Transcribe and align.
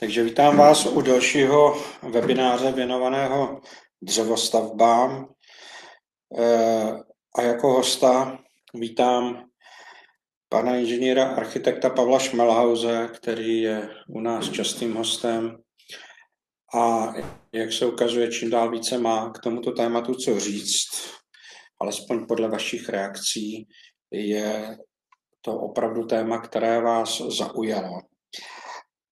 Takže 0.00 0.22
vítám 0.22 0.56
vás 0.56 0.86
u 0.86 1.00
dalšího 1.00 1.82
webináře 2.02 2.72
věnovaného 2.72 3.60
dřevostavbám. 4.02 5.28
Eh, 6.38 6.92
a 7.36 7.42
jako 7.42 7.72
hosta 7.72 8.38
vítám 8.74 9.48
pana 10.48 10.76
inženýra 10.76 11.24
architekta 11.28 11.90
Pavla 11.90 12.18
Šmelhauze, 12.18 13.08
který 13.14 13.60
je 13.60 13.88
u 14.08 14.20
nás 14.20 14.50
častým 14.50 14.94
hostem 14.94 15.56
a 16.74 17.12
jak 17.52 17.72
se 17.72 17.86
ukazuje, 17.86 18.30
čím 18.30 18.50
dál 18.50 18.70
více 18.70 18.98
má 18.98 19.30
k 19.30 19.38
tomuto 19.38 19.72
tématu 19.72 20.14
co 20.14 20.40
říct, 20.40 20.88
alespoň 21.80 22.26
podle 22.26 22.48
vašich 22.48 22.88
reakcí, 22.88 23.68
je 24.10 24.78
to 25.40 25.60
opravdu 25.60 26.06
téma, 26.06 26.40
které 26.40 26.80
vás 26.80 27.20
zaujalo. 27.20 28.00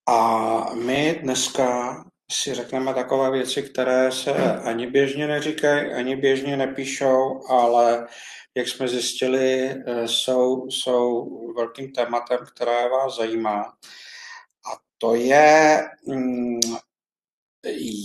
A 0.09 0.75
my 0.75 1.19
dneska 1.23 1.97
si 2.33 2.55
řekneme 2.55 2.95
takové 2.95 3.31
věci, 3.31 3.63
které 3.63 4.13
se 4.13 4.33
ani 4.61 4.87
běžně 4.87 5.27
neříkají, 5.27 5.93
ani 5.93 6.17
běžně 6.17 6.57
nepíšou, 6.57 7.41
ale 7.49 8.07
jak 8.57 8.69
jsme 8.69 8.89
zjistili, 8.89 9.71
eh, 9.87 10.09
jsou, 10.09 10.71
jsou 10.71 11.27
velkým 11.53 11.93
tématem, 11.93 12.39
které 12.55 12.89
vás 12.89 13.17
zajímá. 13.17 13.63
A 14.67 14.79
to 14.99 15.15
je, 15.15 15.85
mm, 16.07 16.61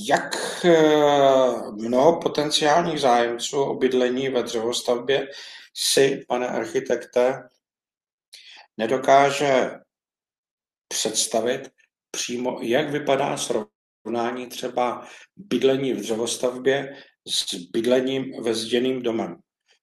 jak 0.08 0.36
eh, 0.66 1.72
mnoho 1.72 2.20
potenciálních 2.20 3.00
zájemců 3.00 3.64
o 3.64 3.76
bydlení 3.76 4.30
ve 4.30 4.44
dřevostavbě 4.44 5.28
si, 5.74 6.26
pane 6.28 6.48
architekte, 6.48 7.50
nedokáže 8.78 9.72
představit, 10.88 11.72
přímo, 12.12 12.60
jak 12.62 12.90
vypadá 12.90 13.38
srovnání 13.38 14.48
třeba 14.48 15.08
bydlení 15.36 15.94
v 15.94 16.00
dřevostavbě 16.00 16.96
s 17.28 17.56
bydlením 17.74 18.44
ve 18.44 18.54
zděným 18.54 19.02
domem, 19.02 19.36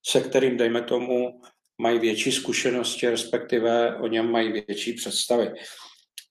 se 0.06 0.20
kterým, 0.20 0.56
dejme 0.56 0.82
tomu, 0.82 1.40
mají 1.82 1.98
větší 1.98 2.32
zkušenosti, 2.32 3.10
respektive 3.10 3.96
o 3.96 4.06
něm 4.06 4.30
mají 4.30 4.52
větší 4.52 4.92
představy. 4.92 5.52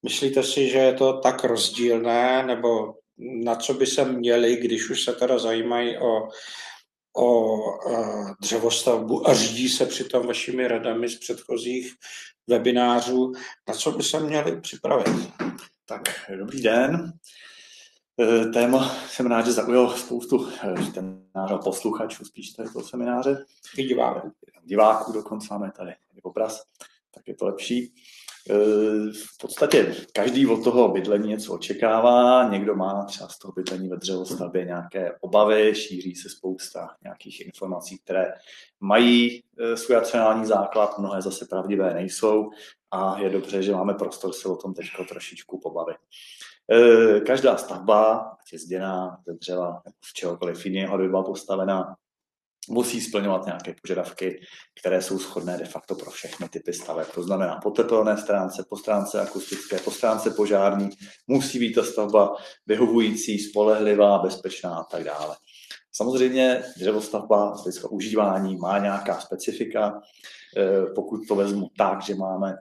Myslíte 0.04 0.44
si, 0.44 0.70
že 0.70 0.78
je 0.78 0.94
to 0.94 1.20
tak 1.20 1.44
rozdílné, 1.44 2.44
nebo 2.44 2.94
na 3.18 3.56
co 3.56 3.74
by 3.74 3.86
se 3.86 4.06
měli, 4.06 4.56
když 4.56 4.90
už 4.90 5.04
se 5.04 5.14
teda 5.14 5.40
zajímají 5.40 5.98
o, 5.98 6.28
o 7.18 7.58
dřevostavbu 8.42 9.30
a 9.30 9.34
řídí 9.34 9.70
se 9.70 9.86
přitom 9.86 10.28
vašimi 10.28 10.68
radami 10.68 11.10
z 11.10 11.20
předchozích 11.20 11.94
webinářů, 12.48 13.32
na 13.68 13.74
co 13.74 13.92
by 13.92 14.04
se 14.04 14.20
měli 14.20 14.62
připravit? 14.62 15.32
Tak, 15.90 16.32
dobrý 16.38 16.62
den. 16.62 17.14
E, 18.20 18.46
téma 18.46 18.90
jsem 18.90 19.28
rád, 19.28 19.46
že 19.46 19.52
zaujal 19.52 19.90
spoustu 19.90 20.52
čtenářů 20.90 21.54
a 21.54 21.58
posluchačů 21.58 22.26
spíš 22.26 22.54
toho 22.54 22.86
semináře. 22.86 23.46
I 23.78 23.84
diváků. 23.84 24.32
Diváků 24.64 25.12
dokonce 25.12 25.48
máme 25.52 25.72
tady 25.72 25.96
obraz, 26.24 26.64
tak 27.14 27.28
je 27.28 27.36
to 27.36 27.46
lepší. 27.46 27.80
E, 27.84 27.94
v 29.12 29.38
podstatě 29.42 29.96
každý 30.14 30.48
od 30.48 30.64
toho 30.64 30.90
bydlení 30.90 31.28
něco 31.28 31.54
očekává, 31.54 32.50
někdo 32.50 32.76
má 32.76 33.06
třeba 33.06 33.30
z 33.30 33.38
toho 33.38 33.52
bydlení 33.52 33.90
ve 33.90 33.98
dřevostavbě 33.98 34.66
nějaké 34.66 35.16
obavy, 35.20 35.76
šíří 35.76 36.16
se 36.16 36.30
spousta 36.30 36.96
nějakých 37.04 37.46
informací, 37.46 37.98
které 37.98 38.34
mají 38.80 39.44
e, 39.60 39.78
svůj 39.78 39.96
racionální 39.96 40.46
základ, 40.46 41.00
mnohé 41.00 41.22
zase 41.22 41.46
pravdivé 41.46 41.94
nejsou 41.94 42.50
a 42.92 43.20
je 43.20 43.30
dobře, 43.30 43.64
že 43.64 43.72
máme 43.72 43.94
prostor 43.94 44.34
se 44.34 44.50
o 44.50 44.56
tom 44.56 44.74
teď 44.74 44.86
trošičku 45.10 45.60
pobavit. 45.60 45.98
E, 46.72 47.20
každá 47.20 47.58
stavba, 47.58 48.18
ať 48.18 48.54
je 48.54 48.60
zděná, 48.60 49.18
ze 49.28 49.34
dřeva, 49.34 49.82
z 50.06 50.14
čehokoliv 50.14 50.66
jiného, 50.66 50.94
aby 50.94 51.08
byla 51.08 51.24
postavená, 51.24 51.96
musí 52.70 53.02
splňovat 53.02 53.46
nějaké 53.46 53.76
požadavky, 53.82 54.42
které 54.80 55.02
jsou 55.02 55.18
shodné 55.18 55.58
de 55.58 55.66
facto 55.66 55.96
pro 55.96 56.12
všechny 56.12 56.50
typy 56.50 56.74
staveb. 56.74 57.08
To 57.16 57.24
znamená 57.24 57.60
po 57.64 57.72
teplné 57.72 58.18
stránce, 58.18 58.66
po 58.70 58.78
stránce 58.78 59.22
akustické, 59.22 59.80
po 59.80 59.92
stránce 59.92 60.32
požární, 60.32 60.90
musí 61.28 61.60
být 61.60 61.74
ta 61.74 61.84
stavba 61.84 62.36
vyhovující, 62.66 63.40
spolehlivá, 63.40 64.20
bezpečná 64.20 64.76
a 64.76 64.84
tak 64.84 65.04
dále. 65.04 65.36
Samozřejmě 65.92 66.64
dřevostavba 66.78 67.56
z 67.56 67.64
hlediska 67.64 67.92
užívání 67.92 68.56
má 68.58 68.78
nějaká 68.78 69.20
specifika. 69.20 70.02
E, 70.58 70.86
pokud 70.96 71.28
to 71.28 71.36
vezmu 71.36 71.70
tak, 71.78 72.04
že 72.04 72.16
máme 72.16 72.56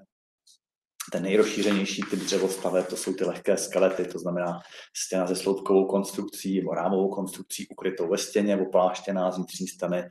ten 1.17 1.23
nejrozšířenější 1.23 2.03
typ 2.11 2.21
dřevostaveb, 2.21 2.87
to 2.87 2.97
jsou 2.97 3.15
ty 3.15 3.25
lehké 3.25 3.57
skelety, 3.57 4.05
to 4.05 4.19
znamená 4.19 4.61
stěna 4.97 5.27
se 5.27 5.37
sloupkovou 5.37 5.87
konstrukcí 5.87 6.59
nebo 6.59 6.75
rámovou 6.75 7.09
konstrukcí 7.09 7.69
ukrytou 7.69 8.09
ve 8.09 8.19
stěně, 8.19 8.57
opláštěná 8.57 9.31
z 9.31 9.37
vnitřní 9.37 9.67
strany 9.67 10.11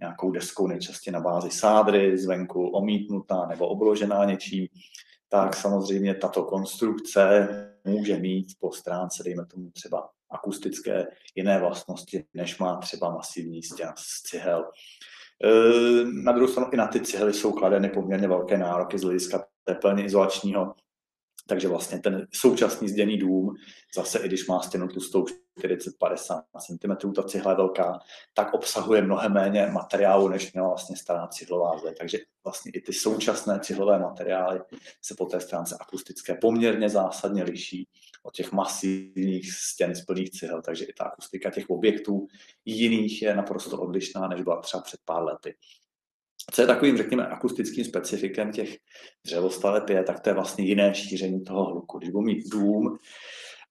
nějakou 0.00 0.30
deskou, 0.30 0.66
nejčastěji 0.66 1.12
na 1.12 1.20
bázi 1.20 1.50
sádry, 1.50 2.18
zvenku 2.18 2.68
omítnutá 2.68 3.46
nebo 3.46 3.68
obložená 3.68 4.24
něčím, 4.24 4.66
tak 5.28 5.56
samozřejmě 5.56 6.14
tato 6.14 6.42
konstrukce 6.42 7.48
může 7.84 8.16
mít 8.16 8.46
po 8.60 8.72
stránce, 8.72 9.22
dejme 9.22 9.46
tomu 9.46 9.70
třeba 9.70 10.08
akustické 10.30 11.06
jiné 11.34 11.60
vlastnosti, 11.60 12.24
než 12.34 12.58
má 12.58 12.76
třeba 12.76 13.10
masivní 13.10 13.62
stěna 13.62 13.94
z 13.98 14.22
cihel. 14.22 14.64
E, 15.44 16.04
na 16.24 16.32
druhou 16.32 16.48
stranu 16.48 16.70
i 16.72 16.76
na 16.76 16.86
ty 16.86 17.00
cihly 17.00 17.32
jsou 17.32 17.52
kladeny 17.52 17.88
poměrně 17.88 18.28
velké 18.28 18.58
nároky 18.58 18.98
z 18.98 19.02
hlediska 19.02 19.44
teplně 19.64 20.04
izolačního, 20.04 20.74
takže 21.46 21.68
vlastně 21.68 21.98
ten 21.98 22.26
současný 22.32 22.88
zděný 22.88 23.18
dům, 23.18 23.54
zase 23.94 24.18
i 24.18 24.28
když 24.28 24.46
má 24.46 24.60
stěnu 24.60 24.88
tlustou 24.88 25.24
40-50 25.58 26.42
cm, 26.60 27.12
ta 27.12 27.22
cihla 27.22 27.50
je 27.50 27.56
velká, 27.56 28.00
tak 28.34 28.54
obsahuje 28.54 29.02
mnohem 29.02 29.32
méně 29.32 29.66
materiálu, 29.66 30.28
než 30.28 30.52
měla 30.52 30.68
vlastně 30.68 30.96
stará 30.96 31.26
cihlová 31.26 31.78
zde. 31.78 31.94
Takže 31.98 32.18
vlastně 32.44 32.72
i 32.74 32.80
ty 32.80 32.92
současné 32.92 33.60
cihlové 33.60 33.98
materiály 33.98 34.60
se 35.02 35.14
po 35.18 35.26
té 35.26 35.40
stránce 35.40 35.76
akustické 35.80 36.34
poměrně 36.34 36.88
zásadně 36.88 37.42
liší 37.42 37.88
od 38.22 38.34
těch 38.34 38.52
masivních 38.52 39.52
stěn 39.52 39.94
z 39.94 40.04
plných 40.04 40.30
cihel, 40.30 40.62
takže 40.62 40.84
i 40.84 40.92
ta 40.92 41.04
akustika 41.04 41.50
těch 41.50 41.70
objektů 41.70 42.26
jiných 42.64 43.22
je 43.22 43.36
naprosto 43.36 43.80
odlišná, 43.80 44.28
než 44.28 44.42
byla 44.42 44.60
třeba 44.60 44.82
před 44.82 45.00
pár 45.04 45.22
lety. 45.22 45.54
Co 46.50 46.60
je 46.60 46.66
takovým, 46.66 46.96
řekněme, 46.96 47.26
akustickým 47.26 47.84
specifikem 47.84 48.52
těch 48.52 48.76
dřevostaveb 49.26 49.90
je, 49.90 50.02
tak 50.02 50.20
to 50.20 50.30
je 50.30 50.34
vlastně 50.34 50.64
jiné 50.64 50.94
šíření 50.94 51.44
toho 51.44 51.64
hluku. 51.64 51.98
Když 51.98 52.10
budu 52.10 52.24
mít 52.24 52.48
dům 52.48 52.98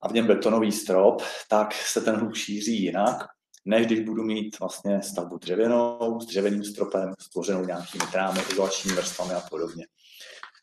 a 0.02 0.08
v 0.08 0.14
něm 0.14 0.28
betonový 0.28 0.72
strop, 0.72 1.22
tak 1.50 1.74
se 1.74 2.02
ten 2.02 2.16
hluk 2.16 2.36
šíří 2.36 2.84
jinak, 2.84 3.18
než 3.66 3.86
když 3.86 4.00
budu 4.00 4.24
mít 4.24 4.60
vlastně 4.60 5.02
stavbu 5.02 5.38
dřevěnou, 5.38 6.20
s 6.22 6.26
dřevěným 6.26 6.64
stropem, 6.64 7.14
stvořenou 7.22 7.66
nějakými 7.66 8.04
trámy, 8.12 8.42
izolačními 8.52 8.98
vrstvami 8.98 9.34
a 9.34 9.42
podobně. 9.50 9.86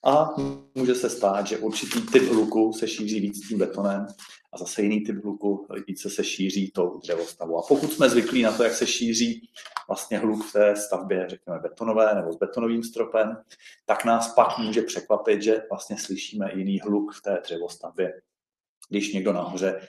A 0.05 0.27
může 0.75 0.95
se 0.95 1.11
stát, 1.11 1.47
že 1.47 1.59
určitý 1.59 2.03
typ 2.03 2.23
hluku 2.23 2.73
se 2.73 2.89
šíří 2.89 3.21
víc 3.21 3.49
tím 3.49 3.59
betonem 3.59 4.07
a 4.53 4.59
zase 4.59 4.83
jiný 4.83 5.01
typ 5.01 5.25
hluku 5.25 5.67
více 5.87 6.11
se 6.11 6.25
šíří 6.25 6.71
tou 6.71 6.99
dřevostavou. 6.99 7.59
A 7.59 7.63
pokud 7.69 7.93
jsme 7.93 8.09
zvyklí 8.09 8.43
na 8.43 8.53
to, 8.53 8.65
jak 8.65 8.73
se 8.73 8.87
šíří 8.87 9.49
vlastně 9.89 10.19
hluk 10.19 10.45
v 10.45 10.53
té 10.53 10.77
stavbě, 10.77 11.27
řekněme 11.29 11.59
betonové 11.59 12.15
nebo 12.15 12.33
s 12.33 12.37
betonovým 12.37 12.83
stropem, 12.83 13.37
tak 13.87 14.05
nás 14.05 14.35
pak 14.35 14.59
může 14.59 14.83
překvapit, 14.83 15.43
že 15.43 15.63
vlastně 15.71 15.99
slyšíme 15.99 16.51
jiný 16.55 16.81
hluk 16.81 17.15
v 17.15 17.23
té 17.23 17.41
dřevostavbě. 17.45 18.21
Když 18.89 19.13
někdo 19.13 19.33
nahoře 19.33 19.81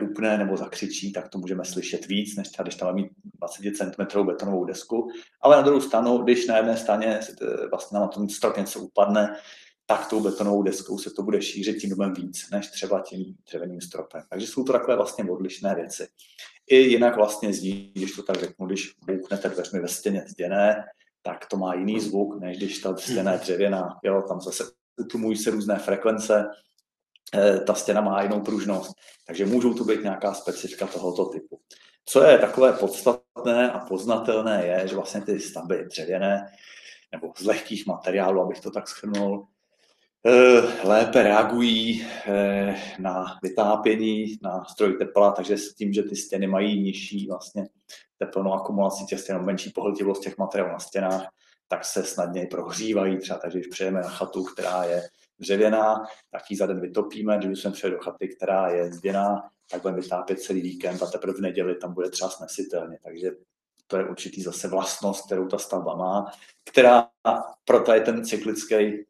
dupne 0.00 0.38
nebo 0.38 0.56
zakřičí, 0.56 1.12
tak 1.12 1.28
to 1.28 1.38
můžeme 1.38 1.64
slyšet 1.64 2.06
víc, 2.06 2.36
než 2.36 2.48
třeba, 2.48 2.62
když 2.64 2.74
tam 2.74 2.94
mít 2.94 3.12
20 3.24 3.76
cm 3.76 4.26
betonovou 4.26 4.64
desku. 4.64 5.08
Ale 5.40 5.56
na 5.56 5.62
druhou 5.62 5.80
stranu, 5.80 6.18
když 6.18 6.46
na 6.46 6.56
jedné 6.56 6.76
straně 6.76 7.20
eh, 7.42 7.66
vlastně 7.70 7.98
na 7.98 8.06
tom 8.06 8.28
strop 8.28 8.56
něco 8.56 8.80
upadne, 8.80 9.36
tak 9.86 10.10
tou 10.10 10.20
betonovou 10.20 10.62
deskou 10.62 10.98
se 10.98 11.10
to 11.10 11.22
bude 11.22 11.42
šířit 11.42 11.78
tím 11.78 11.90
domem 11.90 12.14
víc, 12.14 12.50
než 12.50 12.70
třeba 12.70 13.00
tím 13.00 13.34
dřevěným 13.46 13.80
stropem. 13.80 14.22
Takže 14.30 14.46
jsou 14.46 14.64
to 14.64 14.72
takové 14.72 14.96
vlastně 14.96 15.24
odlišné 15.30 15.74
věci. 15.74 16.08
I 16.70 16.76
jinak 16.76 17.16
vlastně 17.16 17.52
zní, 17.52 17.92
když 17.94 18.12
to 18.12 18.22
tak 18.22 18.40
řeknu, 18.40 18.66
když 18.66 18.92
bouknete 19.06 19.48
dveřmi 19.48 19.80
ve 19.80 19.88
stěně 19.88 20.24
zděné, 20.28 20.84
tak 21.22 21.46
to 21.46 21.56
má 21.56 21.74
jiný 21.74 22.00
zvuk, 22.00 22.40
než 22.40 22.56
když 22.56 22.78
ta 22.78 22.96
stěna 22.96 23.32
je 23.32 23.38
dřevěná. 23.38 23.98
Jo, 24.02 24.22
tam 24.28 24.40
zase 24.40 24.64
utlumují 25.00 25.36
se 25.36 25.50
různé 25.50 25.78
frekvence, 25.78 26.50
eh, 27.34 27.60
ta 27.60 27.74
stěna 27.74 28.00
má 28.00 28.22
jinou 28.22 28.40
pružnost, 28.40 28.92
takže 29.26 29.46
můžou 29.46 29.74
tu 29.74 29.84
být 29.84 30.02
nějaká 30.02 30.34
specifika 30.34 30.86
tohoto 30.86 31.24
typu. 31.24 31.60
Co 32.04 32.22
je 32.22 32.38
takové 32.38 32.72
podstatné 32.72 33.70
a 33.70 33.78
poznatelné 33.78 34.66
je, 34.66 34.88
že 34.88 34.94
vlastně 34.94 35.20
ty 35.20 35.40
stavby 35.40 35.84
dřevěné 35.84 36.46
nebo 37.12 37.32
z 37.36 37.44
lehkých 37.44 37.86
materiálů, 37.86 38.40
abych 38.40 38.60
to 38.60 38.70
tak 38.70 38.88
schrnul, 38.88 39.46
lépe 40.84 41.22
reagují 41.22 42.06
eh, 42.26 42.76
na 42.98 43.38
vytápění, 43.42 44.38
na 44.42 44.64
stroj 44.64 44.92
tepla, 44.92 45.32
takže 45.32 45.58
s 45.58 45.74
tím, 45.74 45.92
že 45.92 46.02
ty 46.02 46.16
stěny 46.16 46.46
mají 46.46 46.82
nižší 46.82 47.26
vlastně 47.26 47.68
teplnou 48.18 48.52
akumulaci 48.52 49.04
těch 49.04 49.20
stěn, 49.20 49.44
menší 49.44 49.70
pohltivost 49.70 50.22
těch 50.22 50.38
materiálů 50.38 50.72
na 50.72 50.78
stěnách, 50.78 51.28
tak 51.68 51.84
se 51.84 52.04
snadněji 52.04 52.46
prohřívají. 52.46 53.18
Třeba 53.18 53.38
takže 53.38 53.58
když 53.58 53.68
přejeme 53.68 54.00
na 54.00 54.08
chatu, 54.08 54.44
která 54.44 54.84
je 54.84 55.02
dřevěná, 55.38 56.02
tak 56.30 56.50
ji 56.50 56.56
za 56.56 56.66
den 56.66 56.80
vytopíme, 56.80 57.38
když 57.38 57.60
jsme 57.60 57.70
přijeli 57.70 57.96
do 57.96 58.02
chaty, 58.02 58.28
která 58.28 58.68
je 58.68 58.92
zděná, 58.92 59.50
tak 59.70 59.82
budeme 59.82 60.00
vytápět 60.00 60.40
celý 60.40 60.60
víkend 60.60 61.02
a 61.02 61.06
teprve 61.06 61.32
v 61.32 61.40
neděli 61.40 61.74
tam 61.74 61.94
bude 61.94 62.10
třeba 62.10 62.30
snesitelně. 62.30 62.98
Takže 63.02 63.30
to 63.86 63.96
je 63.96 64.08
určitý 64.08 64.42
zase 64.42 64.68
vlastnost, 64.68 65.26
kterou 65.26 65.48
ta 65.48 65.58
stavba 65.58 65.96
má, 65.96 66.32
která 66.64 67.08
proto 67.64 67.92
je 67.92 68.00
ten 68.00 68.24
cyklický, 68.24 69.04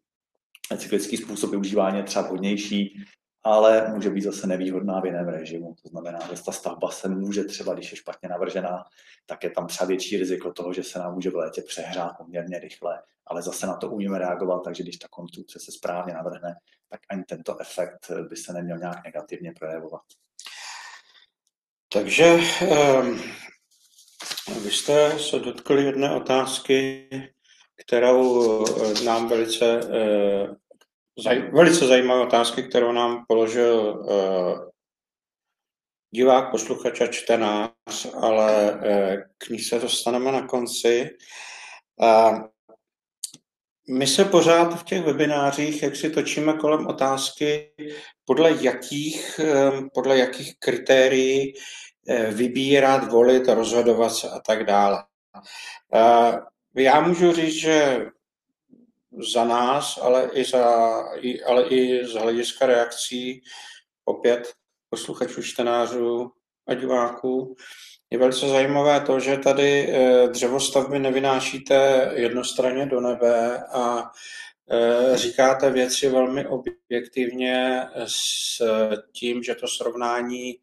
cyklický 0.78 1.16
způsob 1.16 1.50
využívání 1.50 1.96
je 1.96 2.02
třeba 2.02 2.26
vhodnější, 2.26 3.04
ale 3.44 3.88
může 3.94 4.10
být 4.10 4.22
zase 4.22 4.46
nevýhodná 4.46 5.00
v 5.00 5.06
jiném 5.06 5.28
režimu. 5.28 5.74
To 5.82 5.88
znamená, 5.88 6.18
že 6.34 6.42
ta 6.42 6.52
stavba 6.52 6.90
se 6.90 7.08
může 7.08 7.44
třeba, 7.44 7.74
když 7.74 7.90
je 7.90 7.96
špatně 7.96 8.28
navržená, 8.28 8.84
tak 9.26 9.44
je 9.44 9.50
tam 9.50 9.66
třeba 9.66 9.88
větší 9.88 10.16
riziko 10.16 10.52
toho, 10.52 10.72
že 10.72 10.82
se 10.82 10.98
nám 10.98 11.14
může 11.14 11.30
v 11.30 11.34
létě 11.34 11.62
přehrát 11.62 12.12
poměrně 12.18 12.58
rychle, 12.58 13.02
ale 13.26 13.42
zase 13.42 13.66
na 13.66 13.76
to 13.76 13.90
umíme 13.90 14.18
reagovat, 14.18 14.60
takže 14.64 14.82
když 14.82 14.96
ta 14.96 15.08
konstrukce 15.10 15.58
se 15.60 15.72
správně 15.72 16.14
navrhne, 16.14 16.54
tak 16.88 17.00
ani 17.08 17.24
tento 17.24 17.60
efekt 17.60 18.10
by 18.28 18.36
se 18.36 18.52
neměl 18.52 18.78
nějak 18.78 19.04
negativně 19.04 19.52
projevovat. 19.58 20.02
Takže 21.92 22.34
um, 22.34 23.20
vy 24.64 24.70
jste 24.70 25.18
se 25.18 25.38
dotkli 25.38 25.84
jedné 25.84 26.16
otázky, 26.16 27.08
kterou 27.76 28.64
eh, 28.66 29.04
nám 29.04 29.28
velice, 29.28 29.80
uh, 29.80 30.54
zaj, 31.22 31.50
velice 31.50 31.86
zajímavé 31.86 32.22
otázky, 32.22 32.62
kterou 32.62 32.92
nám 32.92 33.24
položil 33.28 34.04
uh, 34.04 34.68
divák, 36.14 36.50
posluchač 36.50 37.00
a 37.00 37.06
čtenář, 37.06 38.06
ale 38.20 38.72
uh, 38.72 38.80
k 39.38 39.48
ní 39.48 39.58
se 39.58 39.78
dostaneme 39.78 40.32
na 40.32 40.46
konci. 40.46 41.10
Uh, 41.96 42.38
my 43.88 44.06
se 44.06 44.24
pořád 44.24 44.80
v 44.80 44.84
těch 44.84 45.02
webinářích, 45.02 45.82
jak 45.82 45.96
si 45.96 46.10
točíme 46.10 46.52
kolem 46.52 46.86
otázky, 46.86 47.72
podle 48.24 48.64
jakých, 48.64 49.40
podle 49.94 50.18
jakých 50.18 50.58
kritérií 50.58 51.54
Eh, 52.08 52.30
vybírat, 52.30 53.10
volit, 53.10 53.48
rozhodovat 53.48 54.08
se 54.08 54.30
a 54.30 54.40
tak 54.40 54.64
dále. 54.64 55.04
Eh, 55.94 56.32
já 56.76 57.00
můžu 57.00 57.32
říct, 57.32 57.54
že 57.54 58.06
za 59.34 59.44
nás, 59.44 59.98
ale 60.02 60.30
i, 60.32 60.44
za, 60.44 60.64
ale 61.46 61.64
i 61.68 62.06
z 62.06 62.12
hlediska 62.12 62.66
reakcí 62.66 63.42
opět 64.04 64.52
posluchačů, 64.90 65.42
čtenářů 65.42 66.32
a 66.68 66.74
diváků, 66.74 67.56
je 68.10 68.18
velice 68.18 68.48
zajímavé 68.48 69.00
to, 69.00 69.20
že 69.20 69.36
tady 69.36 69.88
eh, 69.88 70.28
dřevostavby 70.28 70.98
nevynášíte 70.98 72.10
jednostranně 72.14 72.86
do 72.86 73.00
nebe 73.00 73.58
a 73.58 74.10
říkáte 75.14 75.70
věci 75.70 76.08
velmi 76.08 76.46
objektivně 76.46 77.86
s 78.06 78.62
tím, 79.12 79.42
že 79.42 79.54
to 79.54 79.68
srovnání 79.68 80.54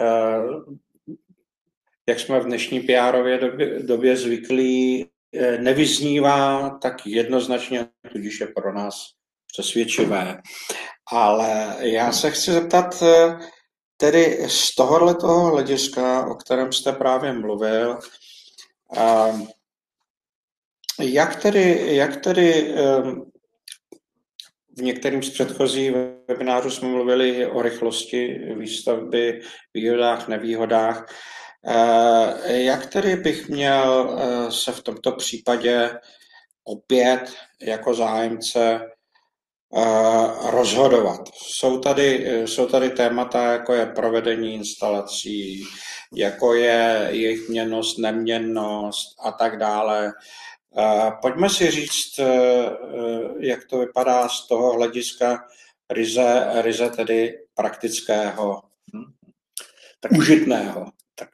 Eh, 0.00 0.42
jak 2.08 2.20
jsme 2.20 2.40
v 2.40 2.44
dnešní 2.44 2.80
pr 2.80 3.38
době, 3.40 3.82
době 3.82 4.16
zvyklí, 4.16 5.02
eh, 5.02 5.06
nevyznívá 5.58 6.70
tak 6.82 7.06
jednoznačně, 7.06 7.86
tudíž 8.12 8.40
je 8.40 8.46
pro 8.46 8.74
nás 8.74 8.94
přesvědčivé. 9.52 10.40
Ale 11.12 11.76
já 11.80 12.12
se 12.12 12.30
chci 12.30 12.52
zeptat, 12.52 13.02
eh, 13.02 13.38
tedy 13.96 14.44
z 14.48 14.74
tohohle 14.74 15.14
toho 15.14 15.50
hlediska, 15.50 16.26
o 16.26 16.34
kterém 16.34 16.72
jste 16.72 16.92
právě 16.92 17.32
mluvil, 17.32 17.98
jak 21.00 21.42
tedy, 21.42 21.96
jak 21.96 22.16
tedy 22.16 22.74
v 24.76 24.82
některým 24.82 25.22
z 25.22 25.30
předchozích 25.30 25.92
webinářů 26.28 26.70
jsme 26.70 26.88
mluvili 26.88 27.46
o 27.46 27.62
rychlosti 27.62 28.40
výstavby, 28.58 29.40
výhodách, 29.74 30.28
nevýhodách. 30.28 31.14
Eh, 31.66 32.62
jak 32.62 32.86
tedy 32.86 33.16
bych 33.16 33.48
měl 33.48 34.18
eh, 34.18 34.52
se 34.52 34.72
v 34.72 34.82
tomto 34.82 35.12
případě 35.12 35.90
opět 36.64 37.32
jako 37.62 37.94
zájemce 37.94 38.80
eh, 39.76 40.50
rozhodovat. 40.50 41.20
Jsou 41.34 41.78
tady, 41.78 42.26
jsou 42.46 42.66
tady 42.66 42.90
témata, 42.90 43.52
jako 43.52 43.74
je 43.74 43.86
provedení 43.86 44.54
instalací, 44.54 45.64
jako 46.14 46.54
je 46.54 47.08
jejich 47.10 47.48
měnnost, 47.48 47.98
neměnnost 47.98 49.16
a 49.24 49.32
tak 49.32 49.58
dále. 49.58 50.12
Pojďme 51.22 51.50
si 51.50 51.70
říct, 51.70 52.20
jak 53.40 53.64
to 53.64 53.78
vypadá 53.78 54.28
z 54.28 54.46
toho 54.48 54.72
hlediska 54.72 55.44
ryze, 55.90 56.46
ryze 56.54 56.90
tedy 56.90 57.38
praktického, 57.54 58.62
hmm. 58.94 59.04
tak 60.00 60.12
užitného. 60.12 60.86
Tak 61.14 61.28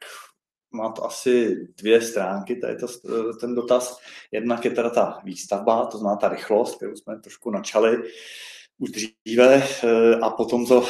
má 0.71 0.91
to 0.91 1.05
asi 1.05 1.55
dvě 1.77 2.01
stránky, 2.01 2.61
je 2.67 2.75
to, 2.75 2.87
ten 3.39 3.55
dotaz. 3.55 3.99
Jednak 4.31 4.65
je 4.65 4.71
teda 4.71 4.89
ta 4.89 5.19
výstavba, 5.23 5.85
to 5.85 5.97
znamená 5.97 6.17
ta 6.17 6.29
rychlost, 6.29 6.75
kterou 6.75 6.95
jsme 6.95 7.19
trošku 7.19 7.51
načali 7.51 8.03
už 8.77 8.89
dříve, 8.91 9.63
eh, 9.83 10.15
a 10.15 10.29
potom 10.29 10.65
to, 10.65 10.85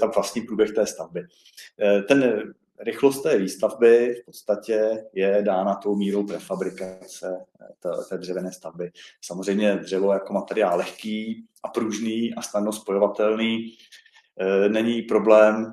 tam 0.00 0.10
vlastní 0.10 0.42
průběh 0.42 0.72
té 0.72 0.86
stavby. 0.86 1.26
Ten 2.08 2.42
rychlost 2.78 3.22
té 3.22 3.38
výstavby 3.38 4.14
v 4.22 4.24
podstatě 4.24 5.04
je 5.12 5.42
dána 5.42 5.74
tou 5.74 5.96
mírou 5.96 6.26
prefabrikace 6.26 7.44
té, 8.08 8.18
dřevěné 8.18 8.52
stavby. 8.52 8.90
Samozřejmě 9.24 9.76
dřevo 9.76 10.12
jako 10.12 10.32
materiál 10.32 10.78
lehký 10.78 11.46
a 11.64 11.68
pružný 11.68 12.34
a 12.34 12.42
snadno 12.42 12.72
spojovatelný. 12.72 13.72
Není 14.68 15.02
problém 15.02 15.72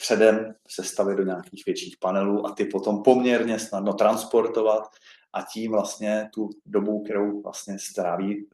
předem 0.00 0.54
sestavit 0.68 1.16
do 1.16 1.24
nějakých 1.24 1.62
větších 1.66 1.96
panelů 2.00 2.46
a 2.46 2.52
ty 2.52 2.64
potom 2.64 3.02
poměrně 3.02 3.58
snadno 3.58 3.92
transportovat 3.92 4.88
a 5.32 5.42
tím 5.42 5.72
vlastně 5.72 6.30
tu 6.34 6.50
dobu, 6.66 7.02
kterou 7.04 7.42
vlastně 7.42 7.78
stráví 7.78 8.46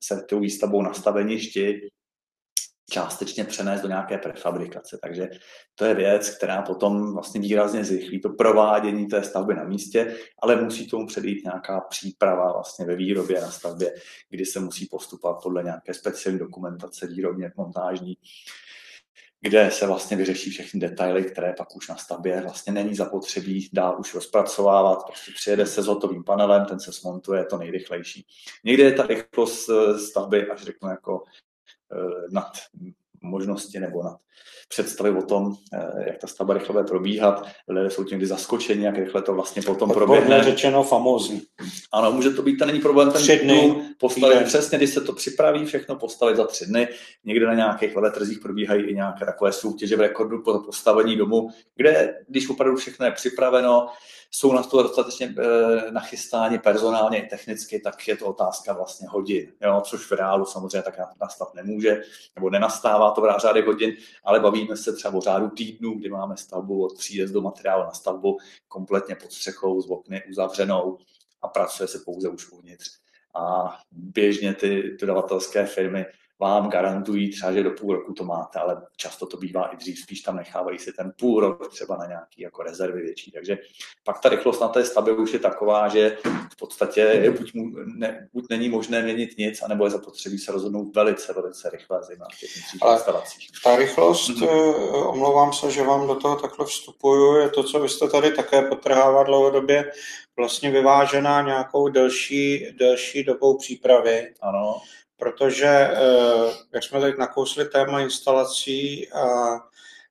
se 0.00 0.22
tou 0.28 0.40
výstavbou 0.40 0.82
na 0.82 0.92
staveništi, 0.92 1.90
částečně 2.90 3.44
přenést 3.44 3.80
do 3.80 3.88
nějaké 3.88 4.18
prefabrikace. 4.18 4.98
Takže 5.02 5.30
to 5.74 5.84
je 5.84 5.94
věc, 5.94 6.30
která 6.30 6.62
potom 6.62 7.14
vlastně 7.14 7.40
výrazně 7.40 7.84
zrychlí 7.84 8.20
to 8.20 8.28
provádění 8.28 9.06
té 9.06 9.22
stavby 9.22 9.54
na 9.54 9.64
místě, 9.64 10.16
ale 10.42 10.62
musí 10.62 10.88
tomu 10.88 11.06
předejít 11.06 11.44
nějaká 11.44 11.80
příprava 11.80 12.52
vlastně 12.52 12.84
ve 12.84 12.96
výrobě 12.96 13.40
na 13.40 13.50
stavbě, 13.50 13.94
kdy 14.30 14.46
se 14.46 14.60
musí 14.60 14.86
postupovat 14.86 15.42
podle 15.42 15.62
nějaké 15.62 15.94
speciální 15.94 16.38
dokumentace 16.38 17.06
výrobně 17.06 17.52
montážní, 17.56 18.16
kde 19.40 19.70
se 19.70 19.86
vlastně 19.86 20.16
vyřeší 20.16 20.50
všechny 20.50 20.80
detaily, 20.80 21.24
které 21.24 21.52
pak 21.52 21.76
už 21.76 21.88
na 21.88 21.96
stavbě 21.96 22.40
vlastně 22.40 22.72
není 22.72 22.94
zapotřebí 22.94 23.68
dál 23.72 23.96
už 24.00 24.14
rozpracovávat. 24.14 25.04
Prostě 25.06 25.32
přijede 25.34 25.66
se 25.66 25.82
s 25.82 25.86
hotovým 25.86 26.24
panelem, 26.24 26.66
ten 26.66 26.80
se 26.80 26.92
smontuje, 26.92 27.40
je 27.40 27.44
to 27.44 27.58
nejrychlejší. 27.58 28.26
Někde 28.64 28.84
je 28.84 28.92
ta 28.92 29.06
rychlost 29.06 29.68
eh, 29.70 29.98
stavby, 29.98 30.50
až 30.50 30.62
řeknu 30.62 30.88
jako 30.88 31.24
Eh, 31.92 32.26
nad 32.30 32.52
možnosti 33.22 33.80
nebo 33.80 34.02
nad 34.02 34.16
představy 34.68 35.10
o 35.10 35.22
tom, 35.22 35.54
eh, 35.72 36.04
jak 36.06 36.18
ta 36.18 36.26
stavba 36.26 36.54
rychle 36.54 36.72
bude 36.72 36.84
probíhat. 36.84 37.46
Lidé 37.68 37.90
jsou 37.90 38.04
někdy 38.04 38.26
zaskočeni, 38.26 38.84
jak 38.84 38.98
rychle 38.98 39.22
to 39.22 39.34
vlastně 39.34 39.62
potom 39.62 39.90
Odborně 39.90 40.20
proběhne. 40.20 40.44
řečeno 40.44 40.82
famózní. 40.82 41.42
Ano, 41.92 42.12
může 42.12 42.30
to 42.30 42.42
být, 42.42 42.56
to 42.56 42.66
není 42.66 42.80
problém 42.80 43.10
ten 43.12 43.22
tři 43.22 43.38
dny, 43.38 43.74
postavit 43.98 44.34
týden. 44.34 44.44
přesně, 44.48 44.78
když 44.78 44.90
se 44.90 45.00
to 45.00 45.12
připraví, 45.12 45.64
všechno 45.64 45.96
postavit 45.96 46.36
za 46.36 46.46
tři 46.46 46.66
dny. 46.66 46.88
Někde 47.24 47.46
na 47.46 47.54
nějakých 47.54 47.94
veletrzích 47.94 48.38
probíhají 48.38 48.84
i 48.84 48.94
nějaké 48.94 49.24
takové 49.24 49.52
soutěže 49.52 49.96
v 49.96 50.00
rekordu 50.00 50.42
po 50.42 50.58
postavení 50.58 51.16
domu, 51.16 51.48
kde, 51.76 52.14
když 52.28 52.50
opravdu 52.50 52.76
všechno 52.76 53.06
je 53.06 53.12
připraveno, 53.12 53.86
jsou 54.30 54.52
na 54.52 54.62
to 54.62 54.82
dostatečně 54.82 55.34
e, 55.38 55.92
nachystáni 55.92 56.58
personálně 56.58 57.22
i 57.22 57.28
technicky, 57.28 57.80
tak 57.80 58.08
je 58.08 58.16
to 58.16 58.26
otázka 58.26 58.72
vlastně 58.72 59.08
hodin, 59.08 59.52
jo, 59.60 59.82
což 59.84 60.10
v 60.10 60.12
reálu 60.12 60.44
samozřejmě 60.44 60.82
tak 60.82 60.94
nastat 61.20 61.54
nemůže, 61.54 62.02
nebo 62.36 62.50
nenastává 62.50 63.10
to 63.10 63.20
v 63.20 63.38
řádech 63.38 63.66
hodin, 63.66 63.96
ale 64.24 64.40
bavíme 64.40 64.76
se 64.76 64.92
třeba 64.92 65.18
o 65.18 65.20
řádu 65.20 65.48
týdnů, 65.48 65.94
kdy 65.94 66.08
máme 66.08 66.36
stavbu 66.36 66.84
od 66.84 66.98
příjezdu 66.98 67.40
materiálu 67.40 67.82
na 67.82 67.92
stavbu 67.92 68.38
kompletně 68.68 69.14
pod 69.14 69.32
střechou, 69.32 69.80
z 69.80 69.90
okny 69.90 70.22
uzavřenou 70.30 70.98
a 71.42 71.48
pracuje 71.48 71.88
se 71.88 71.98
pouze 71.98 72.28
už 72.28 72.50
uvnitř. 72.50 72.90
A 73.34 73.76
běžně 73.92 74.54
ty 74.54 74.96
dodavatelské 75.00 75.66
firmy 75.66 76.06
vám 76.40 76.70
garantují 76.70 77.30
třeba, 77.30 77.52
že 77.52 77.62
do 77.62 77.70
půl 77.70 77.94
roku 77.94 78.12
to 78.12 78.24
máte, 78.24 78.58
ale 78.58 78.82
často 78.96 79.26
to 79.26 79.36
bývá 79.36 79.66
i 79.66 79.76
dřív, 79.76 79.98
spíš 79.98 80.20
tam 80.20 80.36
nechávají 80.36 80.78
si 80.78 80.92
ten 80.92 81.12
půl 81.18 81.40
rok 81.40 81.68
třeba 81.70 81.96
na 81.96 82.06
nějaký 82.06 82.42
jako 82.42 82.62
rezervy 82.62 83.02
větší. 83.02 83.30
Takže 83.30 83.58
pak 84.04 84.20
ta 84.20 84.28
rychlost 84.28 84.60
na 84.60 84.68
té 84.68 84.84
stavbě 84.84 85.14
už 85.14 85.32
je 85.32 85.38
taková, 85.38 85.88
že 85.88 86.16
v 86.52 86.56
podstatě 86.56 87.00
je 87.00 87.30
buď, 87.30 87.54
mu, 87.54 87.70
ne, 87.84 88.28
buď 88.32 88.46
není 88.50 88.68
možné 88.68 89.02
měnit 89.02 89.38
nic, 89.38 89.62
anebo 89.62 89.84
je 89.84 89.90
zapotřebí 89.90 90.38
se 90.38 90.52
rozhodnout 90.52 90.94
velice, 90.94 91.32
velice 91.32 91.70
rychle, 91.70 92.02
zejména 92.02 92.28
v 92.34 92.40
těch 92.40 92.50
instalacích. 92.74 93.48
Ta 93.64 93.76
rychlost, 93.76 94.30
mm-hmm. 94.30 95.08
omlouvám 95.08 95.52
se, 95.52 95.70
že 95.70 95.82
vám 95.82 96.06
do 96.06 96.14
toho 96.14 96.36
takhle 96.36 96.66
vstupuju, 96.66 97.36
je 97.36 97.48
to, 97.48 97.62
co 97.62 97.80
vy 97.80 97.88
jste 97.88 98.08
tady 98.08 98.30
také 98.30 98.62
potrhává 98.62 99.22
dlouhodobě, 99.22 99.92
vlastně 100.36 100.70
vyvážená 100.70 101.42
nějakou 101.42 101.88
delší, 101.88 102.66
delší 102.78 103.24
dobou 103.24 103.58
přípravy. 103.58 104.34
Ano 104.42 104.80
protože, 105.20 105.66
eh, 105.66 106.52
jak 106.74 106.84
jsme 106.84 107.00
teď 107.00 107.18
nakousli 107.18 107.68
téma 107.68 108.00
instalací 108.00 109.12
a 109.12 109.54